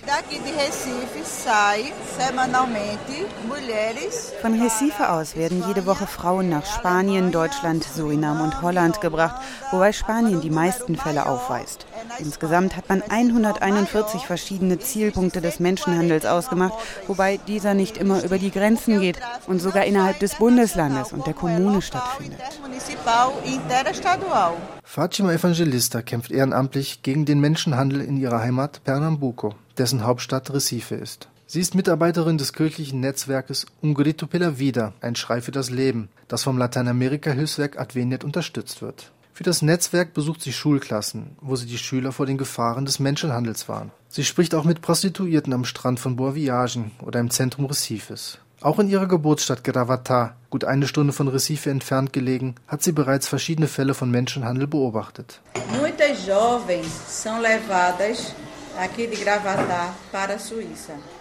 Von 4.40 4.60
Recife 4.62 5.10
aus 5.10 5.36
werden 5.36 5.64
jede 5.66 5.86
Woche 5.86 6.06
Frauen 6.06 6.48
nach 6.48 6.64
Spanien, 6.64 7.32
Deutschland, 7.32 7.82
Surinam 7.82 8.40
und 8.40 8.62
Holland 8.62 9.00
gebracht, 9.00 9.42
wobei 9.72 9.92
Spanien 9.92 10.40
die 10.40 10.50
meisten 10.50 10.94
Fälle 10.94 11.26
aufweist. 11.26 11.86
Insgesamt 12.18 12.76
hat 12.76 12.88
man 12.88 13.02
141 13.02 14.26
verschiedene 14.26 14.78
Zielpunkte 14.78 15.40
des 15.40 15.60
Menschenhandels 15.60 16.26
ausgemacht, 16.26 16.74
wobei 17.06 17.38
dieser 17.48 17.74
nicht 17.74 17.96
immer 17.96 18.22
über 18.22 18.38
die 18.38 18.50
Grenzen 18.50 19.00
geht 19.00 19.18
und 19.46 19.60
sogar 19.60 19.84
innerhalb 19.84 20.18
des 20.20 20.36
Bundeslandes 20.36 21.12
und 21.12 21.26
der 21.26 21.34
Kommune 21.34 21.82
stattfindet. 21.82 22.40
Fatima 24.84 25.32
Evangelista 25.32 26.02
kämpft 26.02 26.30
ehrenamtlich 26.30 27.02
gegen 27.02 27.24
den 27.24 27.40
Menschenhandel 27.40 28.00
in 28.00 28.16
ihrer 28.16 28.40
Heimat 28.40 28.84
Pernambuco, 28.84 29.54
dessen 29.78 30.04
Hauptstadt 30.04 30.52
Recife 30.52 30.94
ist. 30.94 31.28
Sie 31.46 31.60
ist 31.60 31.74
Mitarbeiterin 31.74 32.38
des 32.38 32.54
kirchlichen 32.54 33.00
Netzwerkes 33.00 33.66
Un 33.82 33.92
Grito 33.92 34.26
pela 34.26 34.58
Vida, 34.58 34.94
ein 35.02 35.16
Schrei 35.16 35.42
für 35.42 35.50
das 35.50 35.68
Leben, 35.68 36.08
das 36.26 36.44
vom 36.44 36.56
Lateinamerika-Hilfswerk 36.56 37.78
Adveniat 37.78 38.24
unterstützt 38.24 38.80
wird. 38.80 39.12
Für 39.34 39.44
das 39.44 39.62
Netzwerk 39.62 40.12
besucht 40.12 40.42
sie 40.42 40.52
Schulklassen, 40.52 41.36
wo 41.40 41.56
sie 41.56 41.66
die 41.66 41.78
Schüler 41.78 42.12
vor 42.12 42.26
den 42.26 42.36
Gefahren 42.36 42.84
des 42.84 42.98
Menschenhandels 42.98 43.68
warnt. 43.68 43.92
Sie 44.08 44.24
spricht 44.24 44.54
auch 44.54 44.64
mit 44.64 44.82
Prostituierten 44.82 45.52
am 45.52 45.64
Strand 45.64 46.00
von 46.00 46.16
Boa 46.16 46.34
Viagem 46.34 46.90
oder 47.02 47.18
im 47.20 47.30
Zentrum 47.30 47.64
Recifes. 47.64 48.38
Auch 48.60 48.78
in 48.78 48.88
ihrer 48.88 49.08
Geburtsstadt 49.08 49.64
Gravata, 49.64 50.36
gut 50.50 50.64
eine 50.64 50.86
Stunde 50.86 51.12
von 51.12 51.28
Recife 51.28 51.70
entfernt 51.70 52.12
gelegen, 52.12 52.54
hat 52.68 52.82
sie 52.82 52.92
bereits 52.92 53.26
verschiedene 53.26 53.66
Fälle 53.66 53.94
von 53.94 54.10
Menschenhandel 54.10 54.66
beobachtet. 54.66 55.40
Muitas 55.80 56.26
jovens 56.26 56.86
são 57.08 57.40
levadas 57.40 58.34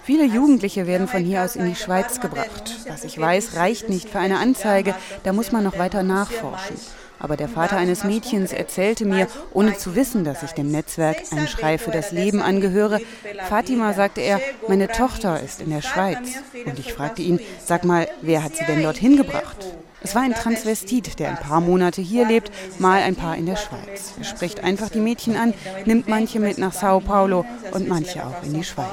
Viele 0.04 0.26
Jugendliche 0.26 0.88
werden 0.88 1.08
von 1.08 1.24
hier 1.24 1.44
aus 1.44 1.56
in 1.56 1.66
die 1.66 1.76
Schweiz 1.76 2.22
gebracht. 2.22 2.78
Was 2.88 3.04
ich 3.04 3.20
weiß, 3.20 3.56
reicht 3.56 3.90
nicht 3.90 4.10
für 4.10 4.20
eine 4.20 4.40
Anzeige, 4.40 4.96
da 5.24 5.34
muss 5.34 5.52
man 5.52 5.64
noch 5.64 5.78
weiter 5.78 6.02
nachforschen. 6.02 6.78
Aber 7.22 7.38
der 7.38 7.48
Vater 7.48 7.78
eines 7.78 8.04
Mädchens 8.04 8.52
erzählte 8.52 9.06
mir, 9.06 9.28
ohne 9.54 9.78
zu 9.78 9.96
wissen, 9.96 10.24
dass 10.24 10.42
ich 10.42 10.54
dem 10.54 10.72
Netzwerk 10.72 11.18
Ein 11.32 11.48
Schrei 11.48 11.78
für 11.78 11.92
das 11.92 12.12
Leben 12.12 12.42
angehöre, 12.42 13.00
Fatima 13.48 13.94
sagte 13.94 14.22
er, 14.22 14.42
meine 14.68 14.88
Tochter 14.88 15.40
ist 15.40 15.62
in 15.62 15.70
der 15.70 15.84
Schweiz. 15.84 16.18
Und 16.66 16.80
ich 16.80 16.94
fragte 16.94 17.22
ihn, 17.22 17.40
sag 17.64 17.86
mal, 17.86 18.08
wer 18.22 18.44
hat 18.44 18.56
sie 18.56 18.66
denn 18.66 18.82
dorthin 18.82 19.18
gebracht? 19.18 19.58
Es 20.04 20.16
war 20.16 20.24
ein 20.24 20.34
Transvestit, 20.34 21.20
der 21.20 21.30
ein 21.30 21.38
paar 21.38 21.62
Monate 21.62 22.02
hier 22.02 22.26
lebt, 22.26 22.52
mal 22.80 23.04
ein 23.04 23.16
paar 23.16 23.38
in 23.38 23.46
der 23.46 23.56
Schweiz. 23.56 24.16
Er 24.18 24.24
spricht 24.24 24.64
einfach 24.64 24.90
die 24.90 25.00
Mädchen 25.00 25.36
an, 25.36 25.54
nimmt 25.86 26.08
manche 26.08 26.40
mit 26.40 26.58
nach 26.58 26.74
Sao 26.74 27.02
Paulo 27.02 27.46
und 27.72 27.88
manche 27.88 28.26
auch 28.26 28.42
in 28.42 28.56
die 28.56 28.64
Schweiz. 28.64 28.88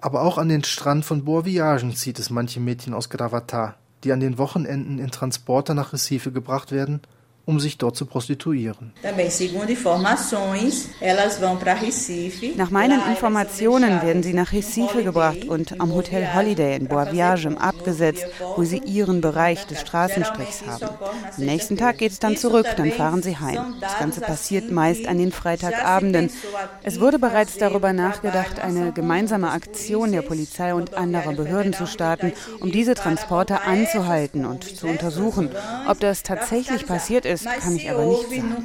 Aber 0.00 0.22
auch 0.22 0.38
an 0.38 0.48
den 0.48 0.64
Strand 0.64 1.04
von 1.04 1.22
Boa 1.26 1.44
Viagem 1.44 1.94
zieht 1.94 2.18
es 2.18 2.30
manche 2.30 2.60
Mädchen 2.60 2.94
aus 2.94 3.10
Gravatar 3.10 3.76
die 4.04 4.12
an 4.12 4.20
den 4.20 4.38
Wochenenden 4.38 4.98
in 4.98 5.10
Transporter 5.10 5.74
nach 5.74 5.92
Recife 5.92 6.32
gebracht 6.32 6.72
werden 6.72 7.00
um 7.44 7.58
sich 7.58 7.76
dort 7.76 7.96
zu 7.96 8.06
prostituieren. 8.06 8.92
Nach 12.56 12.70
meinen 12.70 13.00
Informationen 13.08 14.02
werden 14.02 14.22
sie 14.22 14.32
nach 14.32 14.52
Recife 14.52 15.02
gebracht 15.02 15.44
und 15.44 15.80
am 15.80 15.92
Hotel 15.92 16.34
Holiday 16.34 16.76
in 16.76 16.86
Boa 16.86 17.10
Viagem 17.10 17.58
abgesetzt, 17.58 18.26
wo 18.56 18.62
sie 18.62 18.78
ihren 18.78 19.20
Bereich 19.20 19.66
des 19.66 19.80
Straßenstrichs 19.80 20.62
haben. 20.66 20.88
Am 21.36 21.44
nächsten 21.44 21.76
Tag 21.76 21.98
geht 21.98 22.12
es 22.12 22.20
dann 22.20 22.36
zurück, 22.36 22.66
dann 22.76 22.92
fahren 22.92 23.22
sie 23.22 23.36
heim. 23.36 23.74
Das 23.80 23.98
Ganze 23.98 24.20
passiert 24.20 24.70
meist 24.70 25.08
an 25.08 25.18
den 25.18 25.32
Freitagabenden. 25.32 26.30
Es 26.84 27.00
wurde 27.00 27.18
bereits 27.18 27.58
darüber 27.58 27.92
nachgedacht, 27.92 28.60
eine 28.60 28.92
gemeinsame 28.92 29.50
Aktion 29.50 30.12
der 30.12 30.22
Polizei 30.22 30.74
und 30.74 30.94
anderer 30.94 31.32
Behörden 31.32 31.72
zu 31.72 31.86
starten, 31.86 32.32
um 32.60 32.70
diese 32.70 32.94
Transporter 32.94 33.64
anzuhalten 33.66 34.44
und 34.44 34.64
zu 34.64 34.86
untersuchen. 34.86 35.50
Ob 35.88 35.98
das 35.98 36.22
tatsächlich 36.22 36.86
passiert 36.86 37.26
ist, 37.26 37.31
ist, 37.34 37.44
kann 37.44 37.76
ich 37.76 37.90
aber 37.90 38.04
nicht 38.06 38.28
sagen. 38.28 38.60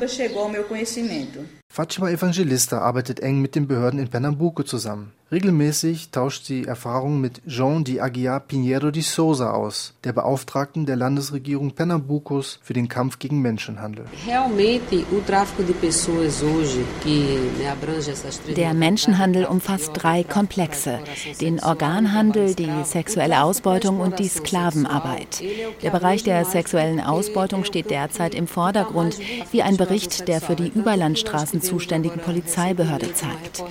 Fatima 1.69 2.09
Evangelista 2.09 2.79
arbeitet 2.79 3.19
eng 3.19 3.39
mit 3.41 3.53
den 3.53 3.67
Behörden 3.67 3.99
in 3.99 4.07
Pernambuco 4.07 4.63
zusammen. 4.63 5.11
Regelmäßig 5.29 6.11
tauscht 6.11 6.45
sie 6.45 6.63
Erfahrungen 6.63 7.19
mit 7.19 7.41
Jean 7.45 7.83
de 7.83 7.99
Aguiar 7.99 8.39
Pinheiro 8.39 8.91
de 8.91 9.01
Souza 9.01 9.51
aus, 9.51 9.93
der 10.05 10.13
Beauftragten 10.13 10.85
der 10.85 10.95
Landesregierung 10.95 11.71
Pernambucos 11.71 12.61
für 12.63 12.71
den 12.71 12.87
Kampf 12.87 13.19
gegen 13.19 13.41
Menschenhandel. 13.41 14.05
Der 18.55 18.73
Menschenhandel 18.73 19.45
umfasst 19.45 19.91
drei 19.95 20.23
Komplexe: 20.23 20.99
den 21.41 21.59
Organhandel, 21.61 22.55
die 22.55 22.71
sexuelle 22.85 23.43
Ausbeutung 23.43 23.99
und 23.99 24.19
die 24.19 24.29
Sklavenarbeit. 24.29 25.43
Der 25.83 25.89
Bereich 25.89 26.23
der 26.23 26.45
sexuellen 26.45 27.01
Ausbeutung 27.01 27.65
steht 27.65 27.89
derzeit 27.89 28.33
im 28.33 28.47
Vordergrund, 28.47 29.19
wie 29.51 29.61
ein 29.61 29.75
Bericht 29.75 30.29
der 30.29 30.39
für 30.39 30.55
die 30.55 30.69
Überlandstraßen 30.69 31.56
zuständigen 31.61 32.19
Polizeibehörde 32.19 33.13
zeigt. 33.13 33.63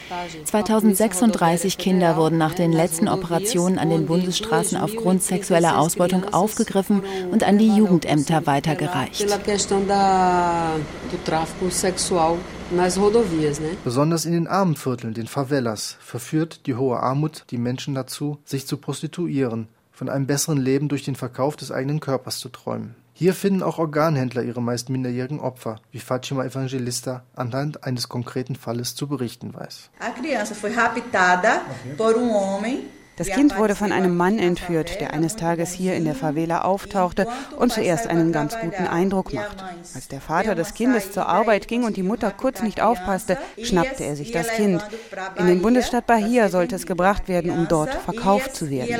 2036 0.45 1.57
30 1.57 1.79
Kinder 1.79 2.17
wurden 2.17 2.39
nach 2.39 2.55
den 2.55 2.73
letzten 2.73 3.09
Operationen 3.09 3.79
an 3.79 3.91
den 3.91 4.07
Bundesstraßen 4.07 4.79
aufgrund 4.79 5.23
sexueller 5.23 5.79
Ausbeutung 5.79 6.33
aufgegriffen 6.33 7.03
und 7.31 7.45
an 7.45 7.59
die 7.59 7.75
Jugendämter 7.75 8.47
weitergereicht. 8.47 9.27
Besonders 13.85 14.25
in 14.25 14.33
den 14.33 14.47
armen 14.47 14.77
Vierteln, 14.77 15.15
den 15.15 15.27
Favelas, 15.27 15.97
verführt 16.01 16.67
die 16.67 16.75
hohe 16.75 16.99
Armut 17.01 17.45
die 17.51 17.59
Menschen 17.59 17.95
dazu, 17.95 18.39
sich 18.45 18.67
zu 18.67 18.77
prostituieren, 18.77 19.69
von 19.93 20.09
einem 20.09 20.27
besseren 20.27 20.59
Leben 20.59 20.89
durch 20.89 21.05
den 21.05 21.17
Verkauf 21.17 21.57
des 21.57 21.71
eigenen 21.71 22.01
Körpers 22.01 22.39
zu 22.39 22.49
träumen. 22.49 22.95
Hier 23.19 23.33
finden 23.33 23.63
auch 23.63 23.79
Organhändler 23.79 24.43
ihre 24.43 24.61
meist 24.61 24.91
minderjährigen 24.91 25.41
Opfer, 25.41 25.77
wie 25.91 26.01
Fatima 26.01 26.45
Evangelista 26.45 27.23
anhand 27.35 27.83
eines 27.83 28.11
konkreten 28.11 28.57
Falles 28.57 28.95
zu 28.95 29.09
berichten 29.09 29.55
weiß. 29.55 29.89
Das 33.17 33.29
Kind 33.29 33.57
wurde 33.57 33.75
von 33.75 33.93
einem 33.93 34.19
Mann 34.19 34.39
entführt, 34.39 35.01
der 35.01 35.15
eines 35.15 35.35
Tages 35.37 35.73
hier 35.73 35.95
in 35.95 36.05
der 36.05 36.15
Favela 36.15 36.65
auftauchte 36.65 37.27
und 37.57 37.73
zuerst 37.73 38.07
einen 38.07 38.33
ganz 38.33 38.59
guten 38.61 38.87
Eindruck 38.87 39.33
machte. 39.33 39.65
Als 39.95 40.09
der 40.09 40.21
Vater 40.21 40.55
des 40.55 40.75
Kindes 40.75 41.11
zur 41.11 41.27
Arbeit 41.27 41.69
ging 41.69 41.85
und 41.85 41.97
die 41.97 42.03
Mutter 42.03 42.31
kurz 42.31 42.61
nicht 42.61 42.83
aufpasste, 42.83 43.39
schnappte 43.63 44.05
er 44.05 44.17
sich 44.17 44.31
das 44.31 44.49
Kind. 44.49 44.87
In 45.37 45.47
den 45.47 45.63
Bundesstaat 45.63 46.07
Bahia 46.07 46.51
sollte 46.51 46.77
es 46.77 46.85
gebracht 46.85 47.29
werden, 47.29 47.51
um 47.51 47.67
dort 47.67 47.95
verkauft 47.95 48.55
zu 48.55 48.69
werden. 48.69 48.95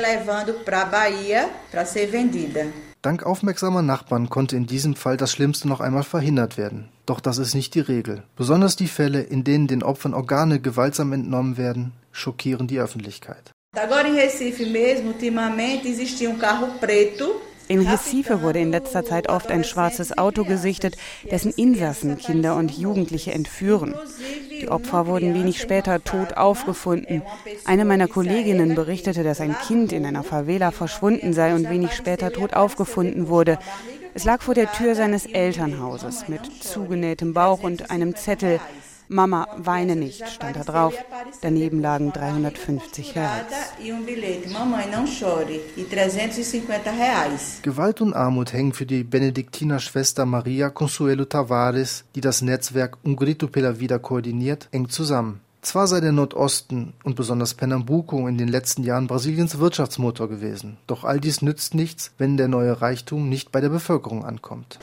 Dank 3.07 3.23
aufmerksamer 3.23 3.83
Nachbarn 3.83 4.29
konnte 4.29 4.57
in 4.57 4.67
diesem 4.67 4.93
Fall 4.97 5.15
das 5.15 5.31
Schlimmste 5.31 5.69
noch 5.69 5.79
einmal 5.79 6.03
verhindert 6.03 6.57
werden. 6.57 6.89
Doch 7.05 7.21
das 7.21 7.37
ist 7.37 7.55
nicht 7.55 7.73
die 7.73 7.79
Regel. 7.79 8.23
Besonders 8.35 8.75
die 8.75 8.89
Fälle, 8.89 9.21
in 9.21 9.45
denen 9.45 9.67
den 9.67 9.81
Opfern 9.81 10.13
Organe 10.13 10.59
gewaltsam 10.59 11.13
entnommen 11.13 11.55
werden, 11.55 11.93
schockieren 12.11 12.67
die 12.67 12.81
Öffentlichkeit. 12.81 13.51
Agora 13.77 14.05
em 14.05 14.15
Recife 14.15 14.65
mesmo, 14.65 15.11
ultimamente 15.11 15.87
existia 15.87 16.29
um 16.29 16.37
carro 16.37 16.67
preto 16.81 17.39
in 17.67 17.87
Recife 17.87 18.41
wurde 18.41 18.59
in 18.59 18.71
letzter 18.71 19.03
Zeit 19.03 19.29
oft 19.29 19.51
ein 19.51 19.63
schwarzes 19.63 20.17
Auto 20.17 20.43
gesichtet, 20.43 20.95
dessen 21.29 21.51
Insassen 21.51 22.17
Kinder 22.17 22.55
und 22.55 22.77
Jugendliche 22.77 23.31
entführen. 23.33 23.93
Die 24.61 24.69
Opfer 24.69 25.07
wurden 25.07 25.33
wenig 25.33 25.59
später 25.59 26.03
tot 26.03 26.35
aufgefunden. 26.35 27.21
Eine 27.65 27.85
meiner 27.85 28.07
Kolleginnen 28.07 28.75
berichtete, 28.75 29.23
dass 29.23 29.41
ein 29.41 29.55
Kind 29.67 29.91
in 29.91 30.05
einer 30.05 30.23
Favela 30.23 30.71
verschwunden 30.71 31.33
sei 31.33 31.53
und 31.53 31.69
wenig 31.69 31.93
später 31.93 32.31
tot 32.31 32.53
aufgefunden 32.53 33.27
wurde. 33.27 33.59
Es 34.13 34.23
lag 34.23 34.41
vor 34.41 34.55
der 34.55 34.71
Tür 34.71 34.95
seines 34.95 35.27
Elternhauses 35.27 36.27
mit 36.27 36.41
zugenähtem 36.63 37.33
Bauch 37.33 37.61
und 37.61 37.91
einem 37.91 38.15
Zettel, 38.15 38.59
Mama, 39.09 39.47
weine 39.57 39.95
nicht, 39.95 40.27
stand 40.27 40.57
da 40.57 40.63
drauf. 40.63 40.93
Daneben 41.41 41.81
lagen 41.81 42.11
350 42.11 43.15
Reais. 43.15 43.45
Gewalt 47.61 48.01
und 48.01 48.13
Armut 48.13 48.53
hängen 48.53 48.73
für 48.73 48.85
die 48.85 49.03
Benediktinerschwester 49.03 50.25
Maria 50.25 50.69
Consuelo 50.69 51.25
Tavares, 51.25 52.03
die 52.15 52.21
das 52.21 52.41
Netzwerk 52.41 52.97
Un 53.05 53.15
Grito 53.15 53.47
pela 53.47 53.79
Vida 53.79 53.97
koordiniert, 53.97 54.67
eng 54.71 54.89
zusammen. 54.89 55.39
Zwar 55.61 55.87
sei 55.87 55.99
der 55.99 56.11
Nordosten 56.11 56.93
und 57.03 57.15
besonders 57.15 57.53
Pernambuco 57.53 58.27
in 58.27 58.37
den 58.37 58.47
letzten 58.47 58.83
Jahren 58.83 59.07
Brasiliens 59.07 59.57
Wirtschaftsmotor 59.59 60.29
gewesen, 60.29 60.77
doch 60.87 61.03
all 61.03 61.19
dies 61.19 61.41
nützt 61.41 61.73
nichts, 61.73 62.11
wenn 62.17 62.37
der 62.37 62.47
neue 62.47 62.81
Reichtum 62.81 63.27
nicht 63.27 63.51
bei 63.51 63.59
der 63.59 63.69
Bevölkerung 63.69 64.23
ankommt. 64.23 64.79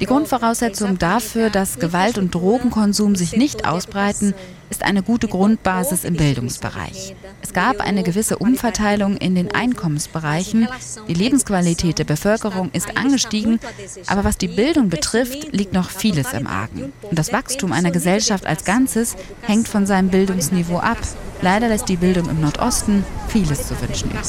Die 0.00 0.06
Grundvoraussetzung 0.06 0.98
dafür, 0.98 1.50
dass 1.50 1.78
Gewalt 1.78 2.18
und 2.18 2.34
Drogenkonsum 2.34 3.16
sich 3.16 3.36
nicht 3.36 3.66
ausbreiten, 3.66 4.34
ist 4.72 4.82
eine 4.82 5.02
gute 5.02 5.28
Grundbasis 5.28 6.02
im 6.02 6.14
Bildungsbereich. 6.14 7.14
Es 7.42 7.52
gab 7.52 7.80
eine 7.80 8.02
gewisse 8.02 8.38
Umverteilung 8.38 9.18
in 9.18 9.34
den 9.34 9.54
Einkommensbereichen. 9.54 10.66
Die 11.08 11.14
Lebensqualität 11.14 11.98
der 11.98 12.04
Bevölkerung 12.04 12.70
ist 12.72 12.96
angestiegen, 12.96 13.60
aber 14.06 14.24
was 14.24 14.38
die 14.38 14.48
Bildung 14.48 14.88
betrifft, 14.88 15.52
liegt 15.52 15.74
noch 15.74 15.90
vieles 15.90 16.32
im 16.32 16.46
Argen. 16.46 16.90
Und 17.02 17.18
das 17.18 17.34
Wachstum 17.34 17.70
einer 17.70 17.90
Gesellschaft 17.90 18.46
als 18.46 18.64
Ganzes 18.64 19.14
hängt 19.42 19.68
von 19.68 19.84
seinem 19.84 20.08
Bildungsniveau 20.08 20.78
ab. 20.78 20.98
Leider 21.42 21.68
lässt 21.68 21.90
die 21.90 21.96
Bildung 21.96 22.30
im 22.30 22.40
Nordosten 22.40 23.04
vieles 23.28 23.68
zu 23.68 23.78
wünschen 23.82 24.10
übrig. 24.10 24.22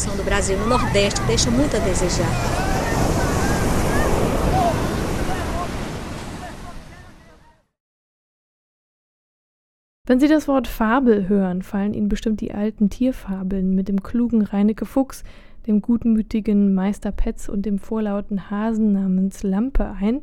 Wenn 10.05 10.19
Sie 10.19 10.27
das 10.27 10.49
Wort 10.49 10.67
Fabel 10.67 11.29
hören, 11.29 11.61
fallen 11.61 11.93
Ihnen 11.93 12.09
bestimmt 12.09 12.41
die 12.41 12.53
alten 12.53 12.89
Tierfabeln 12.89 13.73
mit 13.73 13.87
dem 13.87 14.03
klugen 14.03 14.41
Reinecke 14.41 14.85
Fuchs, 14.85 15.23
dem 15.65 15.81
gutmütigen 15.81 16.73
Meister 16.73 17.13
Petz 17.13 17.47
und 17.47 17.65
dem 17.65 17.79
vorlauten 17.79 18.51
Hasen 18.51 18.91
namens 18.91 19.43
Lampe 19.43 19.95
ein. 19.97 20.19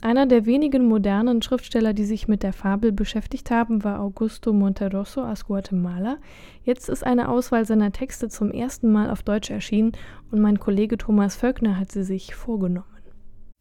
Einer 0.00 0.26
der 0.26 0.46
wenigen 0.46 0.88
modernen 0.88 1.42
Schriftsteller, 1.42 1.92
die 1.92 2.06
sich 2.06 2.26
mit 2.26 2.42
der 2.42 2.52
Fabel 2.52 2.90
beschäftigt 2.90 3.52
haben, 3.52 3.84
war 3.84 4.00
Augusto 4.00 4.52
Monterosso 4.52 5.22
aus 5.22 5.44
Guatemala. 5.44 6.16
Jetzt 6.64 6.88
ist 6.88 7.06
eine 7.06 7.28
Auswahl 7.28 7.64
seiner 7.64 7.92
Texte 7.92 8.30
zum 8.30 8.50
ersten 8.50 8.90
Mal 8.90 9.10
auf 9.10 9.22
Deutsch 9.22 9.50
erschienen 9.50 9.92
und 10.32 10.40
mein 10.40 10.58
Kollege 10.58 10.98
Thomas 10.98 11.36
Völkner 11.36 11.78
hat 11.78 11.92
sie 11.92 12.02
sich 12.02 12.34
vorgenommen. 12.34 12.99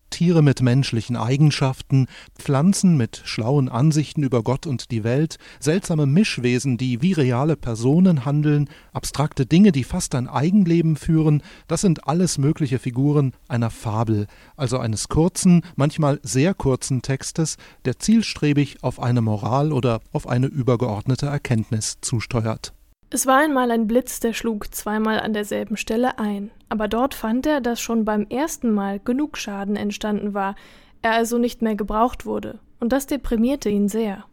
Tiere 0.10 0.42
mit 0.42 0.62
menschlichen 0.62 1.16
Eigenschaften, 1.16 2.08
Pflanzen 2.38 2.98
mit 2.98 3.22
schlauen 3.26 3.70
Ansichten 3.70 4.24
über 4.24 4.44
Gott 4.44 4.68
und 4.68 4.92
die 4.92 5.04
Welt, 5.04 5.38
seltsame 5.60 6.06
Mischwesen, 6.06 6.78
die 6.78 7.02
wie 7.02 7.14
reale 7.14 7.56
Personen 7.56 8.26
handeln, 8.26 8.70
abstrakte 8.94 9.46
Dinge, 9.46 9.72
die 9.72 9.84
fast 9.84 10.16
ein 10.16 10.28
Eigenleben 10.28 10.96
führen, 10.96 11.44
das 11.68 11.82
sind 11.82 12.08
alles 12.08 12.38
mögliche 12.38 12.80
Figuren 12.80 13.34
einer 13.48 13.70
Fabel, 13.70 14.28
also 14.56 14.80
eines 14.80 15.10
kurzen, 15.10 15.62
manchmal 15.76 16.20
sehr 16.24 16.54
kurzen 16.54 17.02
Textes, 17.02 17.58
der 17.86 18.00
zielstrebig 18.00 18.84
auf 18.84 19.00
eine 19.00 19.22
Moral 19.22 19.72
oder 19.72 20.02
auf 20.12 20.28
eine 20.28 20.48
übergeordnete 20.48 21.28
Erkenntnis 21.28 21.98
zusteuert. 22.02 22.74
Es 23.12 23.26
war 23.26 23.40
einmal 23.40 23.72
ein 23.72 23.88
Blitz, 23.88 24.20
der 24.20 24.34
schlug 24.34 24.74
zweimal 24.74 25.20
an 25.20 25.34
derselben 25.34 25.78
Stelle 25.78 26.20
ein. 26.20 26.52
Aber 26.70 26.88
dort 26.88 27.16
fand 27.16 27.48
er, 27.48 27.60
dass 27.60 27.82
schon 27.82 28.06
beim 28.06 28.28
ersten 28.30 28.72
Mal 28.72 29.00
genug 29.00 29.38
Schaden 29.38 29.76
entstanden 29.76 30.36
war, 30.36 30.56
er 31.02 31.14
also 31.14 31.40
nicht 31.40 31.64
mehr 31.64 31.76
gebraucht 31.76 32.28
wurde. 32.28 32.60
Und 32.80 32.94
das 32.94 33.08
deprimierte 33.08 33.70
ihn 33.70 33.90
sehr. 33.90 34.26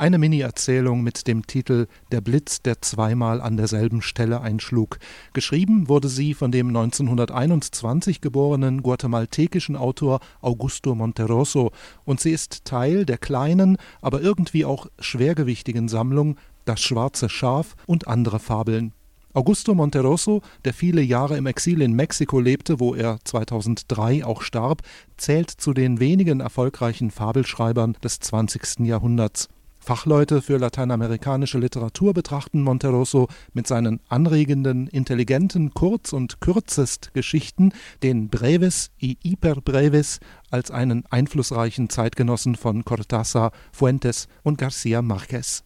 Eine 0.00 0.16
Mini-Erzählung 0.16 1.02
mit 1.02 1.26
dem 1.26 1.46
Titel 1.46 1.86
Der 2.10 2.22
Blitz, 2.22 2.62
der 2.62 2.80
zweimal 2.80 3.42
an 3.42 3.58
derselben 3.58 4.00
Stelle 4.00 4.40
einschlug. 4.40 4.98
Geschrieben 5.34 5.88
wurde 5.90 6.08
sie 6.08 6.32
von 6.32 6.50
dem 6.50 6.68
1921 6.68 8.22
geborenen 8.22 8.82
guatemaltekischen 8.82 9.76
Autor 9.76 10.20
Augusto 10.40 10.94
Monteroso 10.94 11.72
und 12.06 12.18
sie 12.18 12.30
ist 12.30 12.64
Teil 12.64 13.04
der 13.04 13.18
kleinen, 13.18 13.76
aber 14.00 14.22
irgendwie 14.22 14.64
auch 14.64 14.86
schwergewichtigen 14.98 15.88
Sammlung 15.88 16.36
das 16.70 16.80
schwarze 16.80 17.28
Schaf 17.28 17.74
und 17.86 18.06
andere 18.06 18.38
Fabeln. 18.38 18.92
Augusto 19.32 19.74
Monterosso, 19.74 20.40
der 20.64 20.72
viele 20.72 21.02
Jahre 21.02 21.36
im 21.36 21.46
Exil 21.46 21.82
in 21.82 21.94
Mexiko 21.94 22.38
lebte, 22.38 22.78
wo 22.78 22.94
er 22.94 23.18
2003 23.24 24.24
auch 24.24 24.42
starb, 24.42 24.82
zählt 25.16 25.50
zu 25.50 25.72
den 25.72 25.98
wenigen 25.98 26.38
erfolgreichen 26.38 27.10
Fabelschreibern 27.10 27.96
des 28.04 28.20
20. 28.20 28.86
Jahrhunderts. 28.86 29.48
Fachleute 29.80 30.42
für 30.42 30.58
lateinamerikanische 30.58 31.58
Literatur 31.58 32.14
betrachten 32.14 32.62
Monterosso 32.62 33.26
mit 33.52 33.66
seinen 33.66 33.98
anregenden, 34.08 34.86
intelligenten 34.86 35.74
Kurz- 35.74 36.12
und 36.12 36.40
Kürzest-Geschichten, 36.40 37.72
den 38.04 38.28
Breves 38.28 38.90
y 39.02 39.16
Hyperbreves, 39.24 40.20
als 40.50 40.70
einen 40.70 41.04
einflussreichen 41.10 41.88
Zeitgenossen 41.88 42.54
von 42.54 42.84
Cortázar, 42.84 43.50
Fuentes 43.72 44.28
und 44.44 44.62
García 44.62 45.00
Márquez. 45.00 45.64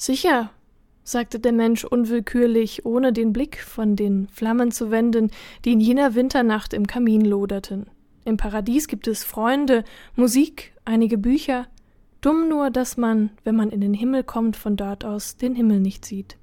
Sicher, 0.00 0.48
sagte 1.04 1.40
der 1.40 1.52
Mensch 1.52 1.84
unwillkürlich, 1.84 2.86
ohne 2.86 3.12
den 3.12 3.34
Blick 3.34 3.58
von 3.62 3.96
den 3.96 4.28
Flammen 4.28 4.72
zu 4.72 4.90
wenden, 4.90 5.30
die 5.66 5.72
in 5.72 5.80
jener 5.80 6.14
Winternacht 6.14 6.72
im 6.72 6.86
Kamin 6.86 7.22
loderten. 7.22 7.84
Im 8.24 8.38
Paradies 8.38 8.88
gibt 8.88 9.06
es 9.08 9.24
Freunde, 9.24 9.84
Musik, 10.16 10.72
einige 10.86 11.18
Bücher. 11.18 11.66
Dumm 12.22 12.48
nur, 12.48 12.70
dass 12.70 12.96
man, 12.96 13.28
wenn 13.44 13.56
man 13.56 13.68
in 13.68 13.82
den 13.82 13.92
Himmel 13.92 14.24
kommt, 14.24 14.56
von 14.56 14.74
dort 14.74 15.04
aus 15.04 15.36
den 15.36 15.54
Himmel 15.54 15.80
nicht 15.80 16.06
sieht. 16.06 16.38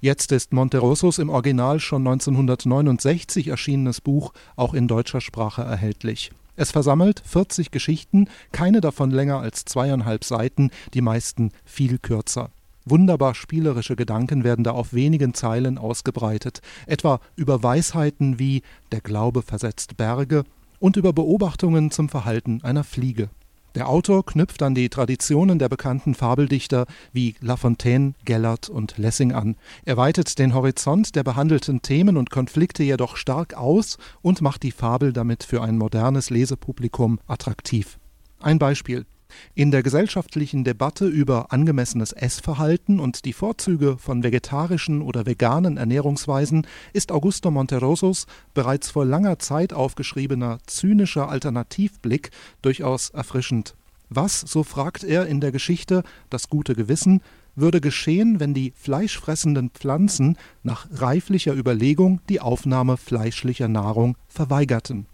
Jetzt 0.00 0.32
ist 0.32 0.54
Monterossos 0.54 1.18
im 1.18 1.28
Original 1.28 1.80
schon 1.80 2.06
1969 2.06 3.48
erschienenes 3.48 4.00
Buch 4.00 4.32
auch 4.56 4.72
in 4.72 4.88
deutscher 4.88 5.20
Sprache 5.20 5.60
erhältlich. 5.60 6.32
Es 6.56 6.70
versammelt 6.70 7.20
40 7.26 7.70
Geschichten, 7.70 8.30
keine 8.50 8.80
davon 8.80 9.10
länger 9.10 9.40
als 9.40 9.66
zweieinhalb 9.66 10.24
Seiten, 10.24 10.70
die 10.94 11.02
meisten 11.02 11.50
viel 11.66 11.98
kürzer. 11.98 12.50
Wunderbar 12.84 13.34
spielerische 13.34 13.96
Gedanken 13.96 14.44
werden 14.44 14.64
da 14.64 14.72
auf 14.72 14.92
wenigen 14.92 15.32
Zeilen 15.32 15.78
ausgebreitet, 15.78 16.60
etwa 16.86 17.20
über 17.34 17.62
Weisheiten 17.62 18.38
wie 18.38 18.62
der 18.92 19.00
Glaube 19.00 19.42
versetzt 19.42 19.96
Berge 19.96 20.44
und 20.80 20.96
über 20.96 21.12
Beobachtungen 21.14 21.90
zum 21.90 22.10
Verhalten 22.10 22.60
einer 22.62 22.84
Fliege. 22.84 23.30
Der 23.74 23.88
Autor 23.88 24.24
knüpft 24.24 24.62
an 24.62 24.76
die 24.76 24.88
Traditionen 24.88 25.58
der 25.58 25.68
bekannten 25.68 26.14
Fabeldichter 26.14 26.86
wie 27.12 27.34
La 27.40 27.56
Fontaine, 27.56 28.12
Gellert 28.24 28.68
und 28.68 28.98
Lessing 28.98 29.32
an. 29.32 29.56
Er 29.84 29.96
weitet 29.96 30.38
den 30.38 30.54
Horizont 30.54 31.16
der 31.16 31.24
behandelten 31.24 31.82
Themen 31.82 32.16
und 32.16 32.30
Konflikte 32.30 32.84
jedoch 32.84 33.16
stark 33.16 33.54
aus 33.54 33.98
und 34.22 34.42
macht 34.42 34.62
die 34.62 34.70
Fabel 34.70 35.12
damit 35.12 35.42
für 35.42 35.60
ein 35.60 35.76
modernes 35.76 36.30
Lesepublikum 36.30 37.18
attraktiv. 37.26 37.98
Ein 38.40 38.60
Beispiel. 38.60 39.06
In 39.54 39.70
der 39.70 39.82
gesellschaftlichen 39.82 40.64
Debatte 40.64 41.06
über 41.06 41.52
angemessenes 41.52 42.12
Essverhalten 42.12 43.00
und 43.00 43.24
die 43.24 43.32
Vorzüge 43.32 43.98
von 43.98 44.22
vegetarischen 44.22 45.02
oder 45.02 45.26
veganen 45.26 45.76
Ernährungsweisen 45.76 46.66
ist 46.92 47.12
Augusto 47.12 47.50
Monterosos 47.50 48.26
bereits 48.54 48.90
vor 48.90 49.04
langer 49.04 49.38
Zeit 49.38 49.72
aufgeschriebener 49.72 50.58
zynischer 50.66 51.28
Alternativblick 51.28 52.30
durchaus 52.62 53.10
erfrischend. 53.10 53.74
Was, 54.10 54.40
so 54.40 54.62
fragt 54.62 55.02
er 55.02 55.26
in 55.26 55.40
der 55.40 55.52
Geschichte 55.52 56.02
Das 56.30 56.48
gute 56.48 56.74
Gewissen, 56.74 57.20
würde 57.56 57.80
geschehen, 57.80 58.40
wenn 58.40 58.54
die 58.54 58.72
fleischfressenden 58.76 59.70
Pflanzen 59.70 60.36
nach 60.62 60.86
reiflicher 60.90 61.54
Überlegung 61.54 62.20
die 62.28 62.40
Aufnahme 62.40 62.96
fleischlicher 62.96 63.68
Nahrung 63.68 64.16
verweigerten. 64.28 65.06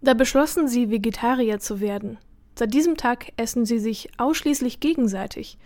Da 0.00 0.14
beschlossen 0.14 0.68
sie, 0.68 0.90
Vegetarier 0.90 1.58
zu 1.58 1.80
werden. 1.80 2.18
Seit 2.58 2.74
diesem 2.74 2.96
Tag 2.96 3.32
essen 3.36 3.66
sie 3.66 3.78
sich 3.78 4.08
ausschließlich 4.16 4.80
gegenseitig 4.80 5.58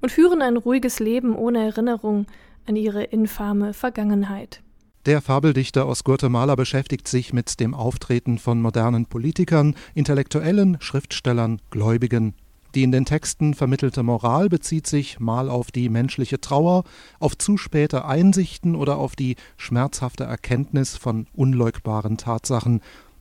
und 0.00 0.10
führen 0.10 0.42
ein 0.42 0.56
ruhiges 0.56 0.98
Leben 0.98 1.36
ohne 1.36 1.64
Erinnerung 1.64 2.26
an 2.66 2.74
ihre 2.74 3.04
infame 3.04 3.72
Vergangenheit. 3.72 4.60
Der 5.06 5.20
Fabeldichter 5.20 5.86
aus 5.86 6.02
Guatemala 6.02 6.56
beschäftigt 6.56 7.06
sich 7.06 7.32
mit 7.32 7.60
dem 7.60 7.72
Auftreten 7.72 8.40
von 8.40 8.60
modernen 8.60 9.06
Politikern, 9.06 9.76
Intellektuellen, 9.94 10.76
Schriftstellern, 10.80 11.60
Gläubigen. 11.70 12.34
Die 12.74 12.82
in 12.82 12.90
den 12.90 13.04
Texten 13.04 13.54
vermittelte 13.54 14.02
Moral 14.02 14.48
bezieht 14.48 14.88
sich 14.88 15.20
mal 15.20 15.48
auf 15.48 15.70
die 15.70 15.88
menschliche 15.88 16.40
Trauer, 16.40 16.82
auf 17.20 17.38
zu 17.38 17.58
späte 17.58 18.06
Einsichten 18.06 18.74
oder 18.74 18.98
auf 18.98 19.14
die 19.14 19.36
schmerzhafte 19.56 20.24
Erkenntnis 20.24 20.96
von 20.96 21.28
unleugbaren 21.32 22.16
Tatsachen, 22.16 22.80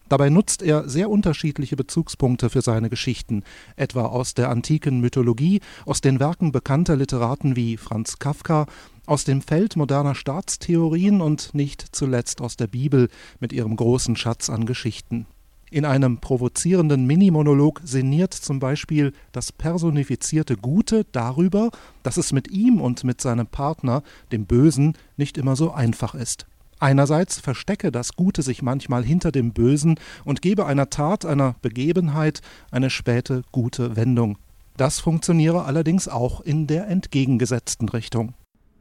Dabei 0.10 0.30
nutzt 0.30 0.63
er 0.63 0.89
sehr 0.89 1.10
unterschiedliche 1.10 1.76
Bezugspunkte 1.76 2.50
für 2.50 2.62
seine 2.62 2.89
Geschichten, 2.89 3.43
etwa 3.76 4.08
aus 4.08 4.34
der 4.34 4.50
antiken 4.50 5.00
Mythologie, 5.00 5.62
aus 5.86 6.02
den 6.02 6.19
Werken 6.19 6.52
bekannter 6.52 6.95
Literaten 6.95 7.56
wie 7.56 7.78
Franz 7.78 8.17
Kafka, 8.17 8.65
aus 9.06 9.24
dem 9.24 9.41
Feld 9.41 9.76
moderner 9.76 10.15
Staatstheorien 10.15 11.22
und 11.22 11.54
nicht 11.54 11.86
zuletzt 11.91 12.41
aus 12.41 12.58
der 12.58 12.67
Bibel 12.67 13.10
mit 13.39 13.54
ihrem 13.54 13.76
großen 13.76 14.15
Schatz 14.15 14.50
an 14.50 14.65
Geschichten. 14.65 15.28
In 15.72 15.86
einem 15.86 16.17
provozierenden 16.17 17.06
Minimonolog 17.06 17.82
sinniert 17.84 18.34
zum 18.34 18.60
Beispiel 18.60 19.13
das 19.32 19.52
personifizierte 19.52 20.58
Gute 20.58 21.06
darüber, 21.12 21.69
dass 22.02 22.17
es 22.17 22.32
mit 22.32 22.50
ihm 22.50 22.82
und 22.82 23.04
mit 23.04 23.22
seinem 23.22 23.45
Partner, 23.45 24.02
dem 24.32 24.48
Bösen, 24.48 24.98
nicht 25.17 25.38
immer 25.38 25.56
so 25.56 25.72
einfach 25.72 26.15
ist. 26.15 26.48
Einerseits 26.79 27.39
verstecke 27.39 27.91
das 27.91 28.15
Gute 28.15 28.41
sich 28.41 28.61
manchmal 28.61 29.03
hinter 29.03 29.31
dem 29.31 29.51
Bösen 29.51 29.99
und 30.23 30.41
gebe 30.41 30.65
einer 30.65 30.89
Tat, 30.89 31.25
einer 31.25 31.55
Begebenheit 31.61 32.41
eine 32.71 32.89
späte 32.89 33.43
gute 33.51 33.97
Wendung. 33.97 34.37
Das 34.77 35.01
funktioniere 35.01 35.65
allerdings 35.65 36.07
auch 36.07 36.39
in 36.39 36.65
der 36.65 36.87
entgegengesetzten 36.87 37.89
Richtung. 37.89 38.33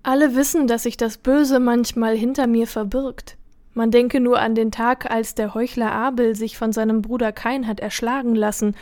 Alle 0.05 0.37
wissen, 0.37 0.69
dass 0.69 0.85
sich 0.85 0.97
das 0.97 1.19
Böse 1.19 1.59
manchmal 1.59 2.17
hinter 2.17 2.47
mir 2.47 2.69
verbirgt. 2.69 3.37
Man 3.75 3.91
denke 3.91 4.21
nur 4.21 4.39
an 4.39 4.55
den 4.55 4.71
Tag, 4.71 5.11
als 5.11 5.35
der 5.35 5.55
Heuchler 5.55 5.91
Abel 5.91 6.37
sich 6.37 6.57
von 6.57 6.73
seinem 6.73 7.03
Bruder 7.03 7.33
Kain 7.33 7.67
hat 7.67 7.81
erschlagen 7.81 8.37
lassen, 8.37 8.77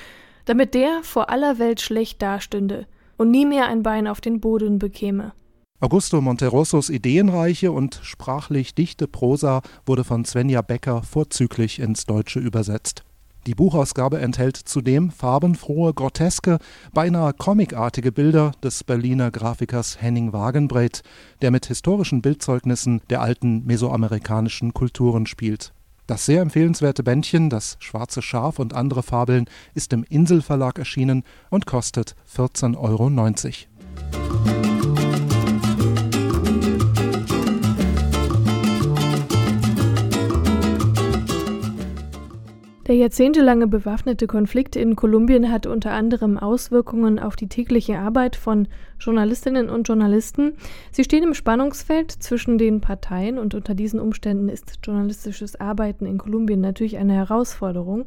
damit 0.45 0.75
der 0.75 1.01
vor 1.03 1.31
aller 1.31 1.59
Welt 1.59 1.81
schlecht 1.81 2.21
dastünde 2.21 2.87
und 3.17 3.31
nie 3.31 3.47
mehr 3.47 3.67
ein 3.67 3.83
Bein 3.83 4.07
auf 4.07 4.21
den 4.21 4.41
Boden 4.41 4.79
bekäme. 4.79 5.33
Augusto 5.79 6.23
Monterossos 6.23 6.89
ideenreiche 6.89 7.71
und 7.71 8.01
sprachlich 8.03 8.75
dichte 8.75 9.07
Prosa 9.07 9.61
wurde 9.85 10.05
von 10.05 10.25
Svenja 10.25 10.63
Becker 10.63 11.03
vorzüglich 11.03 11.81
ins 11.81 12.07
Deutsche 12.07 12.39
übersetzt. 12.41 13.05
Die 13.47 13.55
Buchausgabe 13.55 14.19
enthält 14.19 14.57
zudem 14.57 15.11
farbenfrohe, 15.11 15.93
groteske, 15.93 16.59
beinahe 16.95 17.35
comicartige 17.35 18.11
Bilder 18.11 18.53
des 18.63 18.85
Berliner 18.85 19.31
Grafikers 19.31 20.01
Henning 20.01 20.33
Wagenbreth, 20.33 21.03
der 21.43 21.51
mit 21.51 21.67
historischen 21.67 22.23
Bildzeugnissen 22.23 23.03
der 23.11 23.21
alten 23.21 23.67
mesoamerikanischen 23.67 24.73
Kulturen 24.73 25.27
spielt. 25.27 25.75
Das 26.07 26.25
sehr 26.25 26.41
empfehlenswerte 26.41 27.03
Bändchen 27.03 27.51
Das 27.51 27.77
schwarze 27.81 28.23
Schaf 28.23 28.59
und 28.59 28.75
andere 28.75 29.03
Fabeln 29.03 29.45
ist 29.75 29.93
im 29.93 30.05
Inselverlag 30.05 30.79
erschienen 30.79 31.23
und 31.51 31.67
kostet 31.67 32.17
14,90 32.35 32.77
Euro. 32.79 33.11
Der 42.87 42.95
jahrzehntelange 42.95 43.67
bewaffnete 43.67 44.29
Konflikt 44.29 44.77
in 44.77 44.95
Kolumbien 44.95 45.51
hat 45.51 45.67
unter 45.67 45.91
anderem 45.91 46.39
Auswirkungen 46.39 47.19
auf 47.19 47.35
die 47.35 47.49
tägliche 47.49 47.99
Arbeit 47.99 48.37
von 48.37 48.69
Journalistinnen 49.01 49.69
und 49.69 49.89
Journalisten. 49.89 50.53
Sie 50.93 51.03
stehen 51.03 51.25
im 51.25 51.35
Spannungsfeld 51.35 52.13
zwischen 52.13 52.59
den 52.59 52.81
Parteien 52.81 53.39
und 53.39 53.57
unter 53.57 53.75
diesen 53.75 53.99
Umständen 53.99 54.49
ist 54.49 54.79
journalistisches 54.85 55.61
Arbeiten 55.61 56.07
in 56.07 56.17
Kolumbien 56.17 56.61
natürlich 56.61 56.97
eine 56.97 57.15
Herausforderung. 57.15 58.05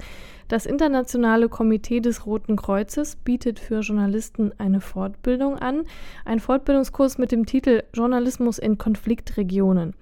Das 0.47 0.65
Internationale 0.65 1.49
Komitee 1.49 1.99
des 1.99 2.25
Roten 2.25 2.55
Kreuzes 2.55 3.17
bietet 3.17 3.59
für 3.59 3.81
Journalisten 3.81 4.53
eine 4.59 4.79
Fortbildung 4.79 5.57
an, 5.57 5.83
ein 6.23 6.39
Fortbildungskurs 6.39 7.17
mit 7.17 7.33
dem 7.33 7.45
Titel 7.45 7.83
Journalismus 7.93 8.57
in 8.57 8.77
Konfliktregionen. 8.77 9.93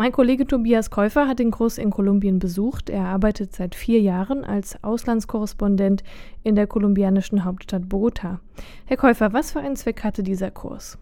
Mein 0.00 0.12
Kollege 0.12 0.46
Tobias 0.46 0.88
Käufer 0.88 1.28
hat 1.28 1.40
den 1.40 1.50
Kurs 1.50 1.76
in 1.76 1.90
Kolumbien 1.90 2.38
besucht. 2.38 2.88
Er 2.88 3.04
arbeitet 3.04 3.54
seit 3.54 3.74
vier 3.74 4.00
Jahren 4.00 4.46
als 4.46 4.82
Auslandskorrespondent 4.82 6.04
in 6.42 6.54
der 6.54 6.66
kolumbianischen 6.66 7.44
Hauptstadt 7.44 7.86
Bogota. 7.86 8.40
Herr 8.86 8.96
Käufer, 8.96 9.34
was 9.34 9.52
für 9.52 9.60
einen 9.60 9.76
Zweck 9.76 10.02
hatte 10.02 10.22
dieser 10.22 10.50
Kurs? 10.50 10.96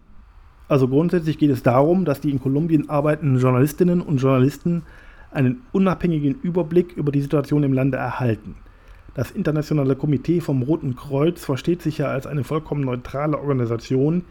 Also 0.66 0.88
grundsätzlich 0.88 1.38
geht 1.38 1.52
es 1.52 1.62
darum, 1.62 2.06
dass 2.06 2.20
die 2.20 2.32
in 2.32 2.40
Kolumbien 2.40 2.90
arbeitenden 2.90 3.40
Journalistinnen 3.40 4.00
und 4.00 4.16
Journalisten 4.16 4.82
einen 5.30 5.62
unabhängigen 5.70 6.34
Überblick 6.42 6.96
über 6.96 7.12
die 7.12 7.22
Situation 7.22 7.62
im 7.62 7.74
Lande 7.74 7.98
erhalten. 7.98 8.56
Das 9.14 9.30
Internationale 9.30 9.94
Komitee 9.94 10.40
vom 10.40 10.62
Roten 10.62 10.96
Kreuz 10.96 11.44
versteht 11.44 11.82
sich 11.82 11.98
ja 11.98 12.08
als 12.08 12.26
eine 12.26 12.42
vollkommen 12.42 12.80
neutrale 12.80 13.38
Organisation, 13.38 14.24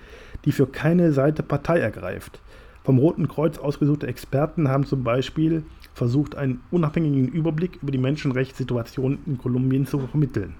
die 0.44 0.52
für 0.52 0.68
keine 0.68 1.14
Seite 1.14 1.42
Partei 1.42 1.80
ergreift. 1.80 2.42
Vom 2.88 3.00
Roten 3.00 3.28
Kreuz 3.28 3.58
ausgesuchte 3.58 4.08
Experten 4.08 4.70
haben 4.70 4.86
zum 4.86 5.04
Beispiel 5.04 5.66
versucht, 5.94 6.36
einen 6.36 6.62
unabhängigen 6.72 7.28
Überblick 7.28 7.80
über 7.84 7.92
die 7.92 7.98
Menschenrechtssituation 7.98 9.20
in 9.26 9.38
Kolumbien 9.38 9.86
zu 9.86 10.00
vermitteln. 10.00 10.54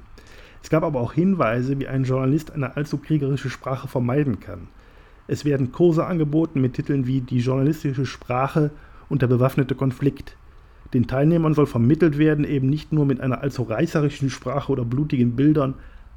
Es 0.62 0.70
gab 0.70 0.84
aber 0.84 1.00
auch 1.00 1.14
Hinweise, 1.14 1.80
wie 1.80 1.88
ein 1.88 2.04
Journalist 2.04 2.52
eine 2.52 2.76
allzu 2.76 2.98
kriegerische 2.98 3.50
Sprache 3.50 3.88
vermeiden 3.88 4.42
kann. 4.42 4.68
Es 5.30 5.46
werden 5.46 5.72
Kurse 5.72 6.06
angeboten 6.06 6.60
mit 6.60 6.74
Titeln 6.74 7.08
wie 7.08 7.22
Die 7.22 7.40
journalistische 7.40 8.06
Sprache 8.06 8.72
und 9.08 9.22
der 9.22 9.28
bewaffnete 9.28 9.76
Konflikt. 9.76 10.36
Den 10.94 11.08
Teilnehmern 11.08 11.54
soll 11.54 11.66
vermittelt 11.66 12.18
werden, 12.18 12.44
eben 12.44 12.70
nicht 12.70 12.92
nur 12.92 13.06
mit 13.06 13.22
einer 13.22 13.40
allzu 13.40 13.64
reißerischen 13.64 14.30
Sprache 14.30 14.70
oder 14.70 14.84
blutigen 14.84 15.38
Bildern 15.38 15.76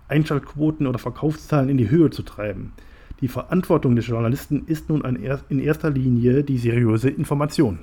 Einschaltquoten 0.09 0.89
oder 0.89 0.99
Verkaufszahlen 0.99 1.69
in 1.69 1.79
die 1.79 1.89
Höhe 1.89 2.11
zu 2.11 2.25
treiben. 2.25 2.73
Die 3.21 3.29
Verantwortung 3.29 3.97
des 3.97 4.07
Journalisten 4.07 4.65
ist 4.67 4.89
nun 4.89 5.03
in 5.49 5.59
erster 5.59 5.91
Linie 5.91 6.43
die 6.43 6.57
seriöse 6.57 7.11
Information. 7.11 7.81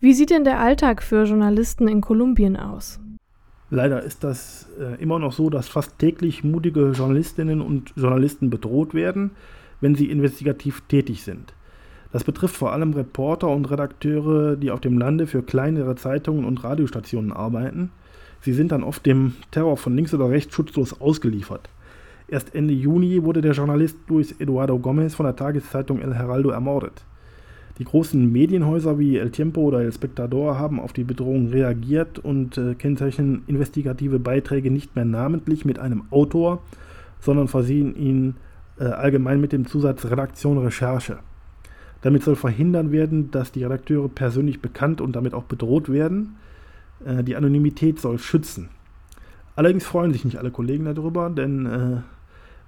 Wie 0.00 0.14
sieht 0.14 0.30
denn 0.30 0.44
der 0.44 0.60
Alltag 0.60 1.02
für 1.02 1.24
Journalisten 1.24 1.88
in 1.88 2.00
Kolumbien 2.00 2.56
aus? 2.56 3.00
Leider 3.70 4.02
ist 4.02 4.24
das 4.24 4.68
äh, 4.80 5.00
immer 5.00 5.18
noch 5.18 5.32
so, 5.32 5.50
dass 5.50 5.68
fast 5.68 5.98
täglich 5.98 6.42
mutige 6.42 6.90
Journalistinnen 6.90 7.60
und 7.60 7.92
Journalisten 7.96 8.50
bedroht 8.50 8.94
werden, 8.94 9.32
wenn 9.80 9.94
sie 9.94 10.10
investigativ 10.10 10.82
tätig 10.88 11.22
sind. 11.22 11.54
Das 12.12 12.24
betrifft 12.24 12.56
vor 12.56 12.72
allem 12.72 12.92
Reporter 12.92 13.48
und 13.48 13.70
Redakteure, 13.70 14.56
die 14.56 14.70
auf 14.70 14.80
dem 14.80 14.98
Lande 14.98 15.26
für 15.26 15.42
kleinere 15.42 15.94
Zeitungen 15.94 16.44
und 16.44 16.64
Radiostationen 16.64 17.32
arbeiten. 17.32 17.90
Sie 18.40 18.52
sind 18.52 18.72
dann 18.72 18.82
oft 18.82 19.04
dem 19.06 19.34
Terror 19.50 19.76
von 19.76 19.94
links 19.94 20.14
oder 20.14 20.30
rechts 20.30 20.54
schutzlos 20.54 21.00
ausgeliefert. 21.00 21.68
Erst 22.30 22.54
Ende 22.54 22.72
Juni 22.72 23.24
wurde 23.24 23.40
der 23.40 23.54
Journalist 23.54 23.98
Luis 24.06 24.30
Eduardo 24.38 24.78
Gomez 24.78 25.16
von 25.16 25.26
der 25.26 25.34
Tageszeitung 25.34 26.00
El 26.00 26.14
Heraldo 26.14 26.50
ermordet. 26.50 27.02
Die 27.78 27.84
großen 27.84 28.30
Medienhäuser 28.30 29.00
wie 29.00 29.16
El 29.16 29.32
Tiempo 29.32 29.62
oder 29.62 29.80
El 29.80 29.92
Spectador 29.92 30.56
haben 30.56 30.78
auf 30.78 30.92
die 30.92 31.02
Bedrohung 31.02 31.48
reagiert 31.48 32.20
und 32.20 32.56
äh, 32.56 32.76
kennzeichnen 32.76 33.42
investigative 33.48 34.20
Beiträge 34.20 34.70
nicht 34.70 34.94
mehr 34.94 35.04
namentlich 35.04 35.64
mit 35.64 35.80
einem 35.80 36.04
Autor, 36.12 36.62
sondern 37.18 37.48
versehen 37.48 37.96
ihn 37.96 38.36
äh, 38.78 38.84
allgemein 38.84 39.40
mit 39.40 39.50
dem 39.50 39.66
Zusatz 39.66 40.04
Redaktion 40.04 40.58
Recherche. 40.58 41.18
Damit 42.00 42.22
soll 42.22 42.36
verhindern 42.36 42.92
werden, 42.92 43.32
dass 43.32 43.50
die 43.50 43.64
Redakteure 43.64 44.08
persönlich 44.08 44.62
bekannt 44.62 45.00
und 45.00 45.16
damit 45.16 45.34
auch 45.34 45.44
bedroht 45.44 45.90
werden. 45.90 46.36
Äh, 47.04 47.24
die 47.24 47.34
Anonymität 47.34 47.98
soll 47.98 48.20
schützen. 48.20 48.68
Allerdings 49.56 49.84
freuen 49.84 50.12
sich 50.12 50.24
nicht 50.24 50.38
alle 50.38 50.52
Kollegen 50.52 50.84
darüber, 50.84 51.28
denn 51.28 51.66
äh, 51.66 51.96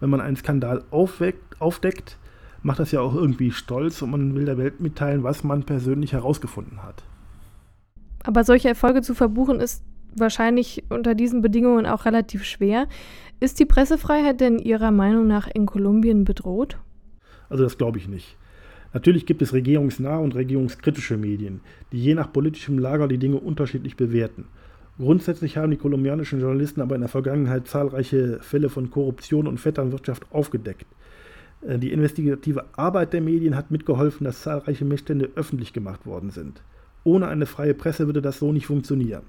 wenn 0.03 0.11
man 0.11 0.21
einen 0.21 0.35
Skandal 0.35 0.83
aufweckt, 0.91 1.61
aufdeckt, 1.61 2.19
macht 2.65 2.81
das 2.81 2.91
ja 2.91 3.01
auch 3.01 3.15
irgendwie 3.15 3.53
stolz 3.53 4.03
und 4.03 4.11
man 4.11 4.35
will 4.35 4.45
der 4.45 4.59
Welt 4.59 4.81
mitteilen, 4.81 5.23
was 5.23 5.45
man 5.45 5.63
persönlich 5.63 6.13
herausgefunden 6.13 6.83
hat. 6.83 7.05
Aber 8.25 8.43
solche 8.43 8.69
Erfolge 8.69 9.03
zu 9.03 9.15
verbuchen 9.15 9.61
ist 9.61 9.85
wahrscheinlich 10.17 10.83
unter 10.89 11.15
diesen 11.15 11.41
Bedingungen 11.41 11.87
auch 11.87 12.05
relativ 12.05 12.43
schwer. 12.43 12.89
Ist 13.39 13.61
die 13.61 13.65
Pressefreiheit 13.65 14.41
denn 14.41 14.59
Ihrer 14.59 14.91
Meinung 14.91 15.29
nach 15.29 15.47
in 15.47 15.67
Kolumbien 15.67 16.25
bedroht? 16.25 16.79
Also 17.49 17.63
das 17.63 17.79
glaube 17.79 17.99
ich 17.99 18.09
nicht. 18.09 18.37
Natürlich 18.93 19.25
gibt 19.25 19.41
es 19.41 19.53
regierungsnahe 19.53 20.19
und 20.19 20.35
regierungskritische 20.35 21.17
Medien, 21.17 21.61
die 21.93 22.03
je 22.03 22.15
nach 22.17 22.33
politischem 22.33 22.77
Lager 22.77 23.07
die 23.07 23.19
Dinge 23.19 23.37
unterschiedlich 23.37 23.97
bewerten. 23.97 24.47
Grundsätzlich 24.99 25.57
haben 25.57 25.71
die 25.71 25.79
kolumbianischen 25.79 26.41
Journalisten 26.41 26.81
aber 26.81 26.95
in 26.95 27.01
der 27.01 27.09
Vergangenheit 27.09 27.67
zahlreiche 27.67 28.41
Fälle 28.41 28.69
von 28.69 28.91
Korruption 28.91 29.47
und 29.47 29.59
Vetternwirtschaft 29.59 30.27
aufgedeckt. 30.31 30.87
Äh, 31.63 31.79
die 31.79 31.93
investigative 31.93 32.65
Arbeit 32.77 33.13
der 33.13 33.21
Medien 33.21 33.57
hat 33.57 33.71
mitgeholfen, 33.71 34.25
dass 34.25 34.43
zahlreiche 34.43 34.85
Missstände 34.85 35.31
öffentlich 35.35 35.73
gemacht 35.73 36.07
worden 36.07 36.31
sind. 36.31 36.63
Ohne 37.05 37.29
eine 37.29 37.47
freie 37.47 37.75
Presse 37.75 38.07
würde 38.07 38.23
das 38.23 38.39
so 38.39 38.53
nicht 38.53 38.67
funktionieren. 38.67 39.23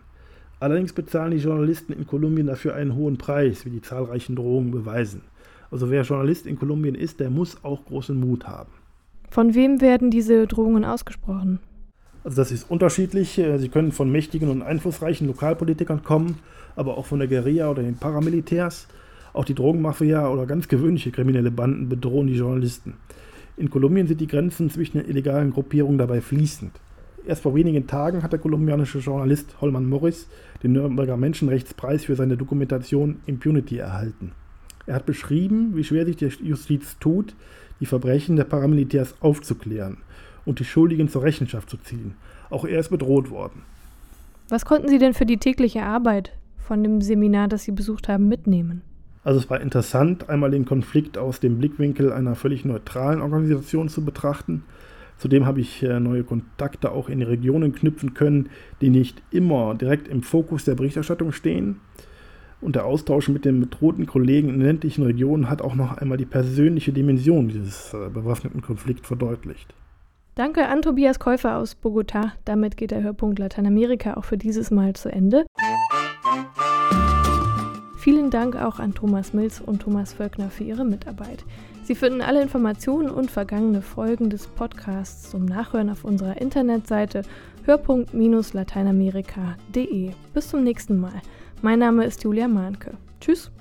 Allerdings 0.60 0.93
bezahlen 0.93 1.32
die 1.32 1.38
Journalisten 1.38 1.93
in 1.93 2.08
Kolumbien 2.08 2.47
dafür 2.47 2.76
einen 2.76 2.95
hohen 2.95 3.17
Preis, 3.17 3.65
wie 3.65 3.69
die 3.69 3.82
zahlreichen 3.82 4.36
Drohungen 4.36 4.71
beweisen. 4.71 5.21
Also 5.71 5.89
wer 5.89 6.04
Journalist 6.04 6.45
in 6.45 6.58
Kolumbien 6.60 6.95
ist, 6.95 7.19
der 7.19 7.30
muss 7.30 7.63
auch 7.63 7.84
großen 7.86 8.17
Mut 8.17 8.47
haben. 8.47 8.69
Von 9.30 9.56
wem 9.56 9.82
werden 9.82 10.12
diese 10.12 10.45
Drohungen 10.45 10.86
ausgesprochen? 10.86 11.60
Also 12.23 12.38
das 12.38 12.51
ist 12.51 12.69
unterschiedlich. 12.69 13.38
Äh, 13.38 13.57
sie 13.57 13.69
können 13.69 13.91
von 13.91 14.12
mächtigen 14.12 14.49
und 14.49 14.62
einflussreichen 14.62 15.27
Lokalpolitikern 15.27 16.03
kommen, 16.03 16.39
aber 16.75 16.97
auch 16.97 17.05
von 17.05 17.19
der 17.19 17.27
Guerilla 17.27 17.69
oder 17.69 17.83
den 17.83 17.97
Paramilitärs. 17.97 18.88
Auch 19.33 19.45
die 19.45 19.55
Drogenmafia 19.55 20.29
oder 20.29 20.45
ganz 20.45 20.67
gewöhnliche 20.67 21.12
kriminelle 21.12 21.51
Banden 21.51 21.89
bedrohen 21.89 22.27
die 22.27 22.36
Journalisten. 22.36 22.95
In 23.57 23.69
Kolumbien 23.69 24.07
sind 24.07 24.21
die 24.21 24.27
Grenzen 24.27 24.69
zwischen 24.69 24.99
den 24.99 25.09
illegalen 25.09 25.51
Gruppierungen 25.51 25.97
dabei 25.97 26.21
fließend. 26.21 26.71
Erst 27.25 27.41
vor 27.41 27.55
wenigen 27.55 27.88
Tagen 27.88 28.21
hat 28.21 28.31
der 28.31 28.39
kolumbianische 28.39 28.99
Journalist 28.99 29.55
Holman 29.62 29.88
Morris 29.88 30.27
den 30.62 30.73
Nürnberger 30.73 31.17
Menschenrechtspreis 31.17 32.05
für 32.05 32.15
seine 32.15 32.38
Dokumentation 32.38 33.17
Impunity 33.25 33.77
erhalten. 33.77 34.33
Er 34.86 34.95
hat 34.95 35.05
beschrieben, 35.05 35.71
wie 35.75 35.83
schwer 35.83 36.05
sich 36.05 36.17
die 36.17 36.25
Justiz 36.25 36.97
tut, 36.99 37.33
die 37.79 37.86
Verbrechen 37.86 38.36
der 38.36 38.43
Paramilitärs 38.43 39.15
aufzuklären 39.21 39.97
und 40.45 40.60
die 40.60 40.65
Schuldigen 40.65 41.10
zur 41.10 41.23
Rechenschaft 41.23 41.69
zu 41.69 41.77
ziehen. 41.77 42.15
Auch 42.49 42.65
er 42.65 42.79
ist 42.79 42.89
bedroht 42.89 43.29
worden. 43.29 43.63
Was 44.49 44.65
konnten 44.65 44.89
Sie 44.89 44.99
denn 44.99 45.13
für 45.13 45.25
die 45.25 45.38
tägliche 45.38 45.84
Arbeit 45.84 46.34
von 46.58 46.84
dem 46.84 47.01
Seminar, 47.01 47.47
das 47.47 47.63
Sie 47.63 47.71
besucht 47.71 48.08
haben, 48.08 48.27
mitnehmen? 48.27 48.82
Also 49.23 49.39
es 49.39 49.49
war 49.49 49.62
interessant, 49.62 50.29
einmal 50.29 50.51
den 50.51 50.65
Konflikt 50.65 51.17
aus 51.17 51.39
dem 51.39 51.58
Blickwinkel 51.58 52.12
einer 52.12 52.36
völlig 52.36 52.65
neutralen 52.65 53.21
Organisation 53.21 53.88
zu 53.88 54.03
betrachten. 54.03 54.63
Zudem 55.17 55.45
habe 55.45 55.62
ich 55.62 55.82
äh, 55.84 55.99
neue 55.99 56.23
Kontakte 56.25 56.91
auch 56.91 57.08
in 57.08 57.21
Regionen 57.21 57.73
knüpfen 57.73 58.13
können, 58.13 58.49
die 58.82 58.89
nicht 58.89 59.21
immer 59.32 59.75
direkt 59.75 60.10
im 60.10 60.23
Fokus 60.23 60.65
der 60.65 60.75
Berichterstattung 60.75 61.32
stehen. 61.32 61.79
Und 62.60 62.75
der 62.75 62.86
Austausch 62.86 63.29
mit 63.29 63.45
den 63.45 63.60
bedrohten 63.62 64.06
Kollegen 64.06 64.49
in 64.49 64.62
ländlichen 64.62 65.03
Regionen 65.03 65.49
hat 65.49 65.62
auch 65.62 65.75
noch 65.75 65.97
einmal 65.97 66.17
die 66.17 66.25
persönliche 66.25 66.91
Dimension 66.91 67.47
dieses 67.47 67.93
äh, 67.93 68.10
bewaffneten 68.10 68.62
Konflikts 68.62 69.08
verdeutlicht. 69.08 69.73
Danke 70.36 70.67
an 70.67 70.82
Tobias 70.82 71.19
Käufer 71.19 71.58
aus 71.58 71.76
Bogotá. 71.76 72.32
Damit 72.43 72.76
geht 72.76 72.89
der 72.89 73.04
Hörpunkt 73.04 73.38
Lateinamerika 73.38 74.15
auch 74.15 74.24
für 74.24 74.38
dieses 74.38 74.72
Mal 74.72 74.93
zu 74.93 75.12
Ende. 75.12 75.46
Vielen 77.98 78.32
Dank 78.32 78.56
auch 78.56 78.80
an 78.80 78.96
Thomas 78.96 79.34
Mills 79.34 79.62
und 79.62 79.84
Thomas 79.84 80.13
Völkner 80.13 80.50
für 80.50 80.63
ihre 80.63 80.86
Mitarbeit. 80.86 81.46
Sie 81.84 81.96
finden 81.96 82.22
alle 82.22 82.41
Informationen 82.41 83.10
und 83.10 83.30
vergangene 83.30 83.82
Folgen 83.82 84.30
des 84.30 84.48
Podcasts 84.48 85.30
zum 85.30 85.46
Nachhören 85.46 85.89
auf 85.89 86.04
unserer 86.04 86.41
Internetseite 86.41 87.22
hörpunkt-lateinamerika.de. 87.65 90.12
Bis 90.34 90.50
zum 90.50 90.63
nächsten 90.63 91.00
Mal. 91.00 91.22
Mein 91.62 91.80
Name 91.80 92.06
ist 92.06 92.24
Julia 92.24 92.48
Mahnke. 92.48 92.98
Tschüss. 93.22 93.52